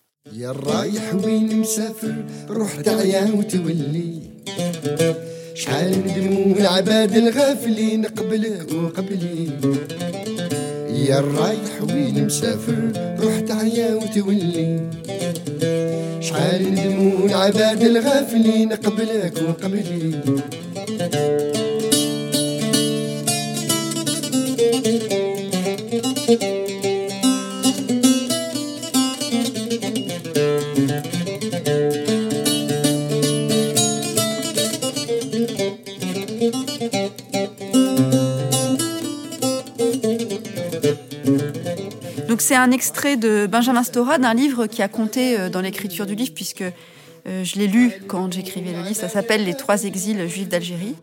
شحال 16.26 16.74
ندمون 16.74 17.34
عباد 17.34 17.82
الغافلين 17.84 18.74
قبلك 18.74 19.34
وقبلي. 19.50 20.22
C'est 42.46 42.56
un 42.56 42.70
extrait 42.70 43.18
de 43.18 43.48
Benjamin 43.48 43.82
Stora 43.82 44.20
d'un 44.20 44.36
livre 44.36 44.68
qui 44.68 44.84
a 44.84 44.88
compté 44.88 45.40
euh, 45.40 45.50
dans 45.50 45.62
l'écriture 45.62 46.06
du 46.06 46.14
livre 46.14 46.34
puisque 46.36 46.62
euh, 46.62 47.44
je 47.44 47.58
l'ai 47.58 47.66
lu 47.66 47.92
quand 48.08 48.32
j'écrivais 48.32 48.72
le 48.72 48.84
livre. 48.84 48.96
Ça 48.96 49.10
s'appelle 49.10 49.46
Les 49.46 49.56
trois 49.56 49.84
exils 49.86 50.28
juifs 50.30 50.48
d'Algérie. 50.48 50.96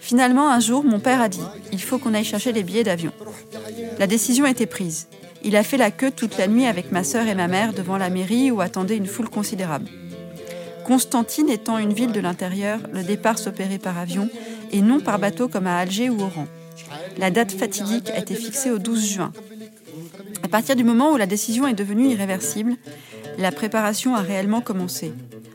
Finalement, 0.00 0.50
un 0.50 0.58
jour, 0.58 0.82
mon 0.82 0.98
père 0.98 1.20
a 1.20 1.28
dit 1.28 1.44
il 1.70 1.80
faut 1.80 1.98
qu'on 1.98 2.12
aille 2.12 2.24
chercher 2.24 2.50
les 2.50 2.64
billets 2.64 2.82
d'avion. 2.82 3.12
La 4.00 4.08
décision 4.08 4.44
était 4.44 4.66
prise. 4.66 5.06
Il 5.44 5.54
a 5.54 5.62
fait 5.62 5.76
la 5.76 5.92
queue 5.92 6.10
toute 6.10 6.36
la 6.38 6.48
nuit 6.48 6.66
avec 6.66 6.90
ma 6.90 7.04
sœur 7.04 7.28
et 7.28 7.36
ma 7.36 7.46
mère 7.46 7.72
devant 7.72 7.96
la 7.96 8.10
mairie 8.10 8.50
où 8.50 8.60
attendait 8.60 8.96
une 8.96 9.06
foule 9.06 9.28
considérable. 9.28 9.86
Constantine 10.84 11.50
étant 11.50 11.78
une 11.78 11.92
ville 11.92 12.10
de 12.10 12.18
l'intérieur, 12.18 12.80
le 12.92 13.04
départ 13.04 13.38
s'opérait 13.38 13.78
par 13.78 13.96
avion 13.96 14.28
et 14.72 14.82
non 14.82 14.98
par 14.98 15.20
bateau 15.20 15.46
comme 15.46 15.68
à 15.68 15.78
Alger 15.78 16.10
ou 16.10 16.20
Oran. 16.20 16.48
La 17.16 17.30
date 17.30 17.52
fatidique 17.52 18.10
a 18.10 18.18
été 18.18 18.34
fixée 18.34 18.72
au 18.72 18.78
12 18.78 19.06
juin. 19.06 19.32
À 20.52 20.60
partir 20.60 20.76
du 20.76 20.84
moment 20.84 21.12
où 21.12 21.16
la 21.16 21.24
décision 21.24 21.66
est 21.66 21.72
devenue 21.72 22.10
irréversible, 22.10 22.74
la 23.38 23.50
préparation 23.50 24.14
a 24.14 24.20
réellement 24.20 24.60
commencé. 24.60 25.10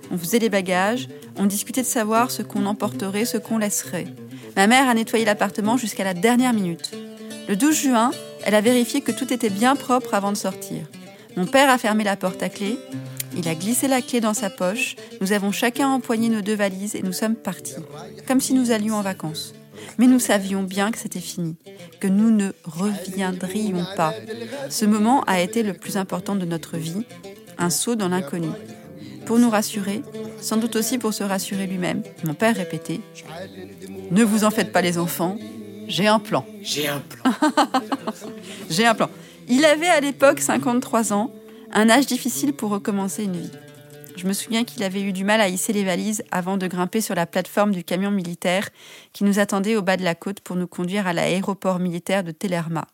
On 0.09 0.17
faisait 0.17 0.39
les 0.39 0.49
bagages, 0.49 1.07
on 1.37 1.45
discutait 1.45 1.83
de 1.83 1.85
savoir 1.85 2.31
ce 2.31 2.41
qu'on 2.41 2.65
emporterait, 2.65 3.25
ce 3.25 3.37
qu'on 3.37 3.59
laisserait. 3.59 4.07
Ma 4.55 4.65
mère 4.65 4.89
a 4.89 4.95
nettoyé 4.95 5.23
l'appartement 5.23 5.77
jusqu'à 5.77 6.03
la 6.03 6.15
dernière 6.15 6.51
minute. 6.51 6.93
Le 7.47 7.55
12 7.55 7.75
juin, 7.75 8.09
elle 8.43 8.55
a 8.55 8.61
vérifié 8.61 9.01
que 9.01 9.11
tout 9.11 9.31
était 9.31 9.51
bien 9.51 9.75
propre 9.75 10.15
avant 10.15 10.31
de 10.31 10.37
sortir. 10.37 10.87
Mon 11.35 11.45
père 11.45 11.69
a 11.69 11.77
fermé 11.77 12.03
la 12.03 12.15
porte 12.15 12.41
à 12.41 12.49
clé, 12.49 12.79
il 13.37 13.47
a 13.47 13.53
glissé 13.53 13.87
la 13.87 14.01
clé 14.01 14.19
dans 14.19 14.33
sa 14.33 14.49
poche, 14.49 14.95
nous 15.21 15.31
avons 15.31 15.51
chacun 15.51 15.89
empoigné 15.89 16.27
nos 16.27 16.41
deux 16.41 16.55
valises 16.55 16.95
et 16.95 17.03
nous 17.03 17.13
sommes 17.13 17.35
partis, 17.35 17.75
comme 18.27 18.41
si 18.41 18.55
nous 18.55 18.71
allions 18.71 18.95
en 18.95 19.03
vacances. 19.03 19.53
Mais 19.97 20.07
nous 20.07 20.19
savions 20.19 20.63
bien 20.63 20.91
que 20.91 20.97
c'était 20.97 21.19
fini, 21.19 21.55
que 21.99 22.07
nous 22.07 22.29
ne 22.31 22.51
reviendrions 22.63 23.85
pas. 23.95 24.13
Ce 24.69 24.85
moment 24.85 25.23
a 25.23 25.39
été 25.41 25.63
le 25.63 25.73
plus 25.73 25.97
important 25.97 26.35
de 26.35 26.45
notre 26.45 26.77
vie, 26.77 27.05
un 27.57 27.69
saut 27.69 27.95
dans 27.95 28.09
l'inconnu. 28.09 28.49
Pour 29.25 29.39
nous 29.39 29.49
rassurer, 29.49 30.03
sans 30.41 30.57
doute 30.57 30.75
aussi 30.75 30.97
pour 30.97 31.13
se 31.13 31.23
rassurer 31.23 31.67
lui-même, 31.67 32.03
mon 32.23 32.33
père 32.33 32.55
répétait 32.55 33.01
Ne 34.11 34.23
vous 34.23 34.43
en 34.43 34.51
faites 34.51 34.71
pas 34.71 34.81
les 34.81 34.97
enfants, 34.97 35.37
j'ai 35.87 36.07
un 36.07 36.19
plan. 36.19 36.45
J'ai 36.61 36.87
un 36.87 36.99
plan. 36.99 37.31
J'ai 38.69 38.85
un 38.85 38.93
plan. 38.93 39.09
Il 39.47 39.63
avait 39.63 39.87
à 39.87 40.01
l'époque 40.01 40.41
53 40.41 41.13
ans, 41.13 41.31
un 41.71 41.89
âge 41.89 42.05
difficile 42.05 42.53
pour 42.53 42.71
recommencer 42.71 43.23
une 43.23 43.37
vie. 43.37 43.51
Je 44.17 44.25
me 44.25 44.33
souviens 44.33 44.63
qu'il 44.63 44.81
avait 44.81 45.03
eu 45.03 45.13
du 45.13 45.23
mal 45.23 45.39
à 45.41 45.47
hisser 45.47 45.73
les 45.73 45.83
valises 45.83 46.23
avant 46.31 46.57
de 46.57 46.65
grimper 46.65 47.01
sur 47.01 47.13
la 47.13 47.27
plateforme 47.27 47.71
du 47.71 47.83
camion 47.83 48.09
militaire 48.09 48.67
qui 49.13 49.23
nous 49.23 49.37
attendait 49.37 49.75
au 49.75 49.83
bas 49.83 49.95
de 49.95 50.03
la 50.03 50.15
côte 50.15 50.39
pour 50.39 50.55
nous 50.55 50.65
conduire 50.65 51.05
à 51.05 51.13
l'aéroport 51.13 51.77
militaire 51.77 52.23
de 52.23 52.31
Telerma. 52.31 52.87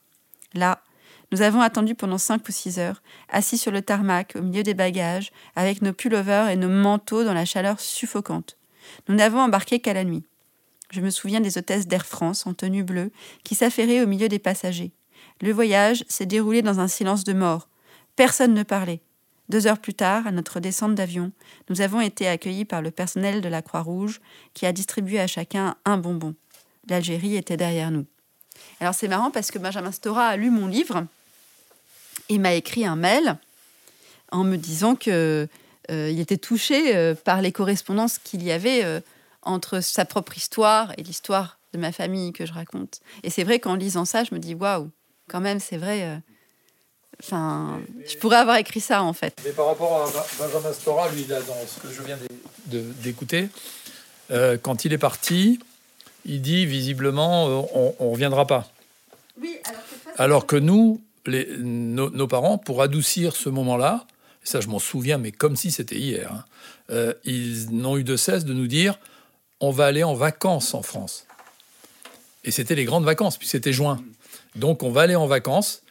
Là, 0.53 0.83
nous 1.31 1.41
avons 1.41 1.61
attendu 1.61 1.95
pendant 1.95 2.17
cinq 2.17 2.49
ou 2.49 2.51
six 2.51 2.77
heures, 2.77 3.01
assis 3.29 3.57
sur 3.57 3.71
le 3.71 3.81
tarmac, 3.81 4.33
au 4.35 4.41
milieu 4.41 4.63
des 4.63 4.73
bagages, 4.73 5.31
avec 5.55 5.81
nos 5.81 5.93
pullovers 5.93 6.49
et 6.49 6.57
nos 6.57 6.67
manteaux 6.67 7.23
dans 7.23 7.33
la 7.33 7.45
chaleur 7.45 7.79
suffocante. 7.79 8.57
Nous 9.07 9.15
n'avons 9.15 9.39
embarqué 9.39 9.79
qu'à 9.79 9.93
la 9.93 10.03
nuit. 10.03 10.25
Je 10.91 10.99
me 10.99 11.09
souviens 11.09 11.39
des 11.39 11.57
hôtesses 11.57 11.87
d'Air 11.87 12.05
France 12.05 12.45
en 12.45 12.53
tenue 12.53 12.83
bleue 12.83 13.11
qui 13.45 13.55
s'affairaient 13.55 14.03
au 14.03 14.07
milieu 14.07 14.27
des 14.27 14.39
passagers. 14.39 14.91
Le 15.41 15.53
voyage 15.53 16.03
s'est 16.09 16.25
déroulé 16.25 16.61
dans 16.61 16.81
un 16.81 16.89
silence 16.89 17.23
de 17.23 17.31
mort. 17.31 17.69
Personne 18.17 18.53
ne 18.53 18.63
parlait. 18.63 19.01
Deux 19.53 19.67
heures 19.67 19.77
plus 19.77 19.93
tard, 19.93 20.25
à 20.25 20.31
notre 20.31 20.59
descente 20.59 20.95
d'avion, 20.95 21.31
nous 21.69 21.81
avons 21.81 22.01
été 22.01 22.27
accueillis 22.27 22.65
par 22.65 22.81
le 22.81 22.89
personnel 22.89 23.39
de 23.39 23.47
la 23.47 23.61
Croix-Rouge 23.61 24.19
qui 24.55 24.65
a 24.65 24.71
distribué 24.71 25.19
à 25.19 25.27
chacun 25.27 25.75
un 25.85 25.97
bonbon. 25.97 26.33
L'Algérie 26.89 27.35
était 27.35 27.55
derrière 27.55 27.91
nous. 27.91 28.07
Alors 28.79 28.95
c'est 28.95 29.07
marrant 29.07 29.29
parce 29.29 29.51
que 29.51 29.59
Benjamin 29.59 29.91
Stora 29.91 30.25
a 30.25 30.37
lu 30.37 30.49
mon 30.49 30.65
livre 30.65 31.05
et 32.29 32.39
m'a 32.39 32.55
écrit 32.55 32.83
un 32.83 32.95
mail 32.95 33.37
en 34.31 34.43
me 34.43 34.55
disant 34.55 34.95
que 34.95 35.47
euh, 35.91 36.09
il 36.09 36.19
était 36.19 36.37
touché 36.37 36.95
euh, 36.95 37.13
par 37.13 37.43
les 37.43 37.51
correspondances 37.51 38.17
qu'il 38.17 38.41
y 38.41 38.51
avait 38.51 38.83
euh, 38.83 39.01
entre 39.43 39.81
sa 39.81 40.03
propre 40.03 40.35
histoire 40.35 40.93
et 40.97 41.03
l'histoire 41.03 41.59
de 41.73 41.77
ma 41.77 41.91
famille 41.91 42.33
que 42.33 42.47
je 42.47 42.53
raconte. 42.53 43.01
Et 43.21 43.29
c'est 43.29 43.43
vrai 43.43 43.59
qu'en 43.59 43.75
lisant 43.75 44.05
ça, 44.05 44.23
je 44.23 44.33
me 44.33 44.39
dis 44.39 44.55
waouh, 44.55 44.89
quand 45.27 45.41
même, 45.41 45.59
c'est 45.59 45.77
vrai. 45.77 46.23
Enfin, 47.23 47.79
je 48.05 48.17
pourrais 48.17 48.37
avoir 48.37 48.57
écrit 48.57 48.81
ça 48.81 49.01
en 49.01 49.13
fait. 49.13 49.33
Mais 49.45 49.51
par 49.51 49.67
rapport 49.67 50.03
à 50.03 50.43
Benjamin 50.43 50.73
Stora, 50.73 51.09
lui, 51.11 51.25
là, 51.25 51.39
dans 51.41 51.55
ce 51.65 51.79
que 51.79 51.93
je 51.93 52.01
viens 52.01 52.17
d'écouter, 52.67 53.47
euh, 54.31 54.57
quand 54.61 54.83
il 54.83 54.91
est 54.91 54.97
parti, 54.97 55.59
il 56.25 56.41
dit 56.41 56.65
visiblement 56.65 57.47
euh, 57.47 57.61
on, 57.73 57.95
on 57.99 58.11
reviendra 58.11 58.45
pas. 58.45 58.69
Oui, 59.41 59.57
alors 59.63 59.81
que, 60.15 60.21
Alors 60.21 60.45
que 60.47 60.55
nous, 60.57 61.01
les, 61.25 61.47
nos, 61.57 62.09
nos 62.09 62.27
parents, 62.27 62.57
pour 62.57 62.81
adoucir 62.81 63.35
ce 63.35 63.49
moment-là, 63.49 64.05
ça 64.43 64.59
je 64.59 64.67
m'en 64.67 64.79
souviens, 64.79 65.17
mais 65.17 65.31
comme 65.31 65.55
si 65.55 65.71
c'était 65.71 65.97
hier, 65.97 66.29
hein, 66.31 66.43
euh, 66.89 67.13
ils 67.23 67.69
n'ont 67.71 67.97
eu 67.97 68.03
de 68.03 68.17
cesse 68.17 68.43
de 68.43 68.53
nous 68.53 68.67
dire 68.67 68.99
on 69.61 69.71
va 69.71 69.85
aller 69.85 70.03
en 70.03 70.13
vacances 70.13 70.73
en 70.73 70.81
France. 70.81 71.25
Et 72.43 72.51
c'était 72.51 72.75
les 72.75 72.83
grandes 72.83 73.05
vacances, 73.05 73.37
puis 73.37 73.47
c'était 73.47 73.71
juin. 73.71 74.03
Donc 74.55 74.83
on 74.83 74.91
va 74.91 75.01
aller 75.03 75.15
en 75.15 75.27
vacances. 75.27 75.82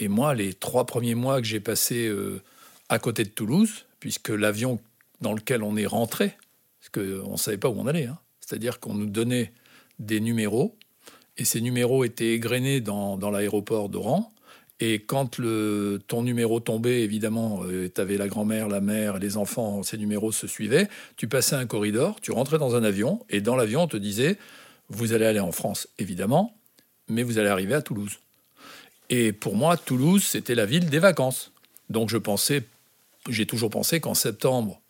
Et 0.00 0.08
moi, 0.08 0.34
les 0.34 0.54
trois 0.54 0.86
premiers 0.86 1.14
mois 1.14 1.40
que 1.40 1.46
j'ai 1.46 1.60
passés 1.60 2.08
euh, 2.08 2.40
à 2.88 2.98
côté 2.98 3.22
de 3.22 3.28
Toulouse, 3.28 3.84
puisque 4.00 4.30
l'avion 4.30 4.80
dans 5.20 5.34
lequel 5.34 5.62
on 5.62 5.76
est 5.76 5.86
rentré, 5.86 6.36
parce 6.80 6.88
qu'on 6.88 7.32
ne 7.32 7.36
savait 7.36 7.58
pas 7.58 7.68
où 7.68 7.78
on 7.78 7.86
allait, 7.86 8.06
hein, 8.06 8.18
c'est-à-dire 8.40 8.80
qu'on 8.80 8.94
nous 8.94 9.06
donnait 9.06 9.52
des 9.98 10.20
numéros, 10.20 10.78
et 11.36 11.44
ces 11.44 11.60
numéros 11.60 12.02
étaient 12.04 12.32
égrenés 12.32 12.80
dans, 12.80 13.30
l'aéroport 13.30 13.90
d'Oran. 13.90 14.32
Et 14.80 15.00
quand 15.00 15.36
le, 15.38 16.00
ton 16.06 16.22
numéro 16.22 16.58
tombait, 16.60 17.02
évidemment, 17.02 17.62
tu 17.94 18.00
avais 18.00 18.16
la 18.16 18.28
grand-mère, 18.28 18.68
la 18.68 18.80
mère, 18.80 19.18
les 19.18 19.36
enfants, 19.36 19.82
ces 19.82 19.98
numéros 19.98 20.32
se 20.32 20.46
suivaient. 20.46 20.88
Tu 21.16 21.28
passais 21.28 21.56
un 21.56 21.66
corridor, 21.66 22.18
tu 22.22 22.32
rentrais 22.32 22.58
dans 22.58 22.76
un 22.76 22.82
avion, 22.82 23.24
et 23.28 23.42
dans 23.42 23.56
l'avion, 23.56 23.82
on 23.82 23.88
te 23.88 23.98
disait, 23.98 24.38
vous 24.88 25.12
allez 25.12 25.26
aller 25.26 25.40
en 25.40 25.52
France, 25.52 25.86
évidemment, 25.98 26.56
mais 27.08 27.22
vous 27.22 27.38
allez 27.38 27.48
arriver 27.48 27.74
à 27.74 27.82
Toulouse. 27.82 28.18
Et 29.10 29.32
pour 29.32 29.56
moi, 29.56 29.76
Toulouse, 29.76 30.24
c'était 30.24 30.54
la 30.54 30.64
ville 30.64 30.88
des 30.88 31.00
vacances. 31.00 31.52
Donc 31.90 32.08
je 32.08 32.16
pensais, 32.16 32.62
j'ai 33.28 33.44
toujours 33.44 33.68
pensé 33.68 34.00
qu'en 34.00 34.14
septembre, 34.14 34.80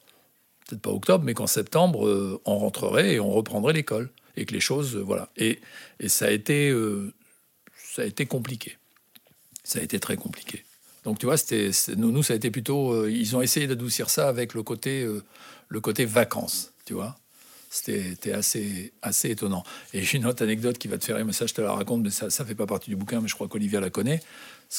peut-être 0.69 0.83
pas 0.83 0.91
octobre, 0.91 1.25
mais 1.25 1.33
qu'en 1.33 1.47
septembre, 1.47 2.07
euh, 2.07 2.41
on 2.45 2.59
rentrerait 2.59 3.15
et 3.15 3.21
on 3.21 3.31
reprendrait 3.31 3.73
l'école. 3.73 4.11
Et 4.37 4.45
que 4.45 4.53
les 4.53 4.61
choses, 4.61 4.95
euh, 4.97 5.01
voilà. 5.01 5.31
Et, 5.37 5.59
et 5.99 6.09
ça, 6.09 6.27
a 6.27 6.31
été, 6.31 6.69
euh, 6.71 7.13
ça 7.77 8.03
a 8.03 8.05
été 8.05 8.27
compliqué. 8.27 8.77
Ça 9.65 9.81
a 9.81 9.83
été 9.83 9.99
très 9.99 10.17
compliqué. 10.17 10.65
Donc 11.05 11.19
tu 11.19 11.25
vois, 11.25 11.39
c'était, 11.39 11.71
nous, 11.97 12.13
nous, 12.13 12.23
ça 12.23 12.35
a 12.35 12.37
été 12.37 12.51
plutôt... 12.51 13.07
ils 13.07 13.35
ont 13.35 13.41
essayé 13.41 13.67
d'adoucir 13.67 14.11
ça 14.11 14.29
avec 14.29 14.53
le 14.53 14.63
côté, 14.63 15.07
le 15.69 15.81
côté 15.81 16.05
vacances, 16.05 16.75
tu 16.85 16.93
vois. 16.93 17.17
C'était 17.73 18.33
assez, 18.33 18.93
étonnant. 19.23 19.63
Et 19.95 20.03
j'ai 20.03 20.19
une 20.19 20.27
autre 20.27 20.43
anecdote 20.43 20.77
qui 20.77 20.89
va 20.89 20.99
te 20.99 21.05
faire 21.05 21.15
rire, 21.15 21.25
mais 21.25 21.33
ça, 21.33 21.47
je 21.47 21.55
te 21.55 21.61
la 21.61 21.73
raconte, 21.73 22.03
mais 22.03 22.11
ça 22.11 22.27
ne 22.27 22.31
fait 22.49 22.57
pas 22.57 22.67
partie 22.67 22.91
du 22.91 22.97
bouquin, 22.97 23.21
mais 23.21 23.29
je 23.29 23.35
crois 23.35 23.47
qu'Olivia 23.47 23.79
la 23.79 23.91
connaît. 23.91 24.21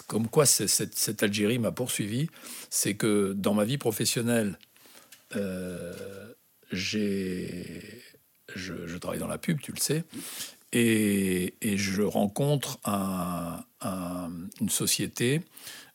Comme 0.08 0.28
quoi 0.28 0.46
cette, 0.46 1.24
Algérie 1.24 1.58
m'a 1.58 1.72
poursuivi. 1.72 2.30
C'est 2.70 2.96
que 2.96 3.32
dans 3.32 3.54
ma 3.54 3.64
vie 3.64 3.78
professionnelle, 3.78 4.60
euh, 5.38 6.34
je, 6.70 7.38
travaille 9.00 9.20
dans 9.20 9.28
la 9.28 9.38
pub, 9.38 9.62
tu 9.62 9.72
le 9.72 9.80
sais, 9.80 10.04
et, 10.74 11.54
je 11.62 12.02
rencontre 12.02 12.78
un- 12.84 13.64
un- 13.80 14.32
une 14.60 14.70
société 14.70 15.42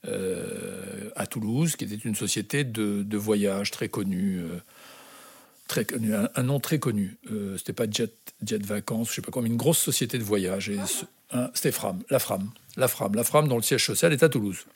euh, 0.07 1.11
à 1.15 1.27
Toulouse, 1.27 1.77
qui 1.77 1.85
était 1.85 1.97
une 1.97 2.15
société 2.15 2.65
de, 2.65 3.03
de 3.03 3.17
voyage 3.19 3.71
très 3.71 3.91
connue. 3.91 4.41
euh, 4.41 4.61
très 5.69 5.85
connu, 5.85 6.15
un, 6.15 6.29
un 6.35 6.43
nom 6.43 6.61
très 6.61 6.79
connu. 6.79 7.17
Euh, 7.31 7.57
c'était 7.59 7.73
pas 7.73 7.87
Jet, 7.91 8.13
Jet 8.45 8.65
Vacances, 8.65 9.11
je 9.11 9.15
sais 9.15 9.23
pas 9.23 9.31
quoi, 9.31 9.43
mais 9.43 9.49
une 9.49 9.57
grosse 9.57 9.79
société 9.79 10.19
de 10.19 10.23
voyage. 10.25 10.69
Et 10.69 10.79
ce- 10.87 11.05
hein, 11.33 11.51
c'était 11.55 11.73
Fram, 11.73 12.03
la 12.11 12.19
Fram, 12.19 12.51
la 12.77 12.89
Fram, 12.89 13.15
la 13.15 13.25
Fram 13.25 13.49
dont 13.49 13.57
le 13.57 13.63
siège 13.63 13.85
social 13.85 14.13
est 14.13 14.23
à 14.23 14.29
Toulouse. 14.29 14.67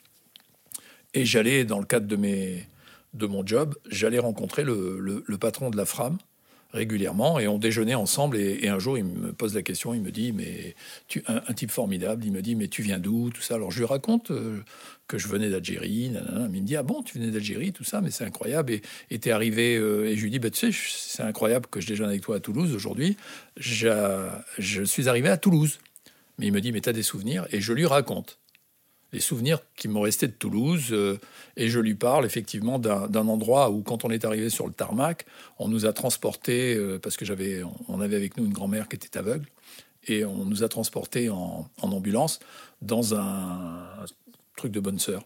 Et 1.15 1.25
j'allais, 1.25 1.65
dans 1.65 1.79
le 1.79 1.87
cadre 1.87 2.07
de, 2.07 2.17
mes, 2.17 2.67
de 3.15 3.27
mon 3.27 3.45
job, 3.47 3.75
j'allais 3.91 4.19
rencontrer 4.19 4.63
le, 4.65 4.99
le- 5.01 5.25
le 5.27 5.39
patron 5.39 5.71
de 5.71 5.77
la 5.77 5.85
Fram 5.85 6.19
régulièrement 6.73 7.39
et 7.39 7.49
on 7.49 7.59
déjeunait 7.59 7.95
ensemble 7.95 8.37
et, 8.37 8.69
un 8.69 8.79
jour 8.79 8.97
il 8.97 9.05
me 9.05 9.33
pose 9.33 9.55
la 9.55 9.63
question, 9.63 9.95
il 9.95 10.01
me 10.03 10.11
dit 10.11 10.33
mais 10.33 10.75
tu 11.09 11.23
un, 11.27 11.43
un 11.47 11.53
type 11.55 11.71
formidable, 11.71 12.25
il 12.25 12.33
me 12.33 12.43
dit 12.43 12.55
mais 12.55 12.69
tu 12.69 12.83
viens 12.83 12.99
d'où 12.99 13.31
tout 13.31 13.43
ça? 13.43 13.55
Alors 13.55 13.71
je 13.71 13.79
lui 13.79 13.87
raconte 13.87 14.31
euh, 14.31 14.61
que 15.09 15.19
je 15.19 15.29
venais 15.29 15.51
d'Algérie, 15.51 16.13
il 16.13 16.61
me 16.61 16.67
dit 16.67 16.77
ah 16.77 16.83
bon 16.83 17.03
tu 17.03 17.19
venais 17.19 17.31
d'Algérie 17.31 17.73
tout 17.73 17.85
ça 17.85 18.01
mais 18.01 18.11
c'est 18.11 18.25
incroyable. 18.25 18.81
Et 19.11 19.19
t'es 19.19 19.31
arrivé 19.31 19.77
euh, 19.77 20.07
et 20.09 20.17
je 20.17 20.23
lui 20.23 20.31
dis 20.31 20.39
bah 20.39 20.51
tu 20.51 20.73
sais 20.73 20.79
c'est 20.79 21.23
incroyable 21.23 21.67
que 21.71 21.81
je 21.81 21.87
déjeune 21.87 22.09
avec 22.09 22.23
toi 22.23 22.37
à 22.37 22.41
Toulouse 22.41 22.75
aujourd'hui, 22.75 23.17
J'a- 23.57 24.45
je 24.59 24.83
suis 24.83 25.09
arrivé 25.09 25.29
à 25.29 25.37
Toulouse. 25.37 25.79
Mais 26.39 26.47
il 26.47 26.53
me 26.53 26.61
dit 26.61 26.73
mais 26.73 26.81
t'as 26.81 26.93
des 26.93 27.03
souvenirs? 27.03 27.47
Et 27.53 27.61
je 27.61 27.73
lui 27.73 27.87
raconte 27.87 28.40
les 29.13 29.21
souvenirs 29.21 29.61
qui 29.77 29.89
m'ont 29.89 30.01
resté 30.03 30.27
de 30.29 30.33
Toulouse. 30.33 30.89
euh, 30.93 31.19
et 31.57 31.69
je 31.69 31.81
lui 31.81 31.95
parle 31.95 32.25
effectivement 32.25 32.79
d'un 32.79 33.29
endroit 33.29 33.71
où, 33.71 33.83
quand 33.83 34.05
on 34.05 34.11
est 34.11 34.25
arrivé 34.25 34.51
sur 34.51 34.67
le 34.67 34.73
tarmac, 34.73 35.27
on 35.59 35.69
nous 35.69 35.87
a 35.87 35.93
transportés, 35.93 36.75
euh, 36.75 36.99
parce 36.99 37.17
que 37.17 37.25
j'avais, 37.25 37.63
on 37.89 38.01
avait 38.01 38.17
avec 38.17 38.37
nous 38.37 38.45
une 38.45 38.53
grand-mère 38.53 38.89
qui 38.89 38.97
était 38.97 39.19
aveugle, 39.19 39.47
et 40.07 40.25
on 40.25 40.45
nous 40.45 40.63
a 40.63 40.69
transportés 40.69 41.29
en, 41.29 41.69
ambulance 41.83 42.41
dans 42.83 43.15
un, 43.15 43.87
truc 44.57 44.73
de 44.73 44.81
bonne 44.81 44.99
sœur. 44.99 45.25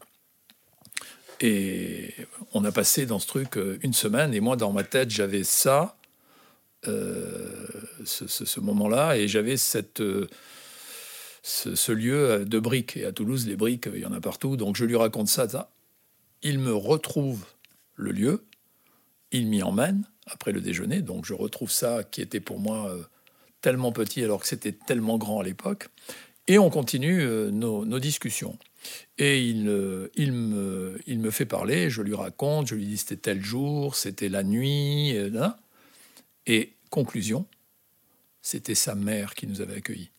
Et 1.40 2.14
on 2.52 2.64
a 2.64 2.72
passé 2.72 3.06
dans 3.06 3.18
ce 3.18 3.26
truc 3.26 3.56
euh, 3.58 3.78
une 3.82 3.92
semaine, 3.92 4.34
et 4.34 4.40
moi, 4.40 4.56
dans 4.56 4.72
ma 4.72 4.84
tête, 4.84 5.10
j'avais 5.10 5.44
ça, 5.44 5.96
ce 6.84 8.60
moment-là, 8.60 9.16
et 9.16 9.28
j'avais 9.28 9.56
cette. 9.56 10.02
Euh, 11.66 11.74
ce, 11.76 11.92
lieu 11.92 12.44
de 12.44 12.58
briques. 12.58 12.96
Et 12.96 13.04
à 13.04 13.12
Toulouse, 13.12 13.46
les 13.46 13.56
briques, 13.56 13.88
il 13.92 14.00
y 14.00 14.06
en 14.06 14.12
a 14.12 14.20
partout. 14.20 14.56
Donc 14.56 14.76
je 14.76 14.84
lui 14.84 14.96
raconte 14.96 15.28
ça, 15.28 15.48
ça. 15.48 15.70
Il 16.42 16.58
me 16.58 16.74
retrouve 16.74 17.44
le 17.94 18.12
lieu, 18.12 18.44
il 19.30 19.46
m'y 19.46 19.62
emmène 19.62 20.04
après 20.26 20.52
le 20.52 20.60
déjeuner. 20.60 21.00
Donc 21.00 21.24
je 21.24 21.34
retrouve 21.34 21.70
ça 21.70 22.04
qui 22.04 22.20
était 22.20 22.40
pour 22.40 22.58
moi 22.58 22.90
euh, 22.90 23.02
tellement 23.60 23.92
petit 23.92 24.22
alors 24.22 24.40
que 24.40 24.46
c'était 24.46 24.72
tellement 24.72 25.16
grand 25.18 25.40
à 25.40 25.44
l'époque. 25.44 25.88
Et 26.46 26.58
on 26.58 26.68
continue 26.68 27.22
euh, 27.22 27.50
nos, 27.50 27.98
discussions. 27.98 28.58
Et 29.16 29.42
il, 29.42 29.68
euh, 29.68 30.10
il, 30.14 30.32
me, 30.32 31.00
il 31.06 31.18
me 31.18 31.30
fait 31.30 31.46
parler, 31.46 31.88
je 31.88 32.02
lui 32.02 32.14
raconte, 32.14 32.66
je 32.66 32.74
lui 32.74 32.84
dis 32.84 32.98
c'était 32.98 33.16
tel 33.16 33.42
jour, 33.42 33.96
c'était 33.96 34.28
la 34.28 34.42
nuit. 34.42 35.16
euh, 35.16 35.30
là. 35.30 35.58
Et 36.46 36.74
conclusion, 36.90 37.46
c'était 38.42 38.74
sa 38.74 38.94
mère 38.94 39.34
qui 39.34 39.46
nous 39.46 39.62
avait 39.62 39.76
accueillis. 39.76 40.10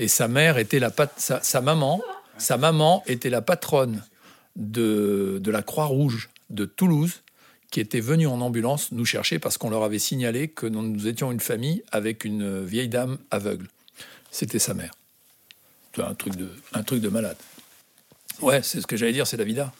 Et 0.00 0.08
sa 0.08 0.28
mère 0.28 0.56
était 0.56 0.78
la 0.78 0.90
pat- 0.90 1.12
sa, 1.18 1.60
maman, 1.60 2.00
sa 2.38 2.56
maman 2.56 3.04
était 3.06 3.28
la 3.28 3.42
patronne 3.42 4.02
de, 4.56 5.38
de 5.42 5.50
la 5.50 5.60
Croix-Rouge 5.62 6.30
de 6.48 6.64
Toulouse, 6.64 7.20
qui 7.70 7.80
étaient 7.80 8.00
venus 8.00 8.26
en 8.26 8.40
ambulance 8.40 8.92
nous 8.92 9.04
chercher 9.04 9.38
parce 9.38 9.58
qu'on 9.58 9.68
leur 9.68 9.84
avait 9.84 9.98
signalé 9.98 10.48
que 10.48 10.66
nous 10.66 11.06
étions 11.06 11.30
une 11.30 11.38
famille 11.38 11.84
avec 11.92 12.24
une 12.24 12.64
vieille 12.64 12.88
dame 12.88 13.18
aveugle. 13.30 13.68
C'était 14.30 14.58
sa 14.58 14.72
mère. 14.72 14.92
Un 15.98 16.14
truc 16.14 16.34
de, 16.34 16.48
un 16.72 16.82
truc 16.82 17.02
de 17.02 17.10
malade. 17.10 17.36
Ouais, 18.40 18.62
c'est 18.62 18.80
ce 18.80 18.86
que 18.86 18.96
j'allais 18.96 19.12
dire, 19.12 19.26
c'est 19.26 19.36
la 19.36 19.44
vida. 19.44 19.70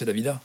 C'est 0.00 0.06
ce 0.06 0.39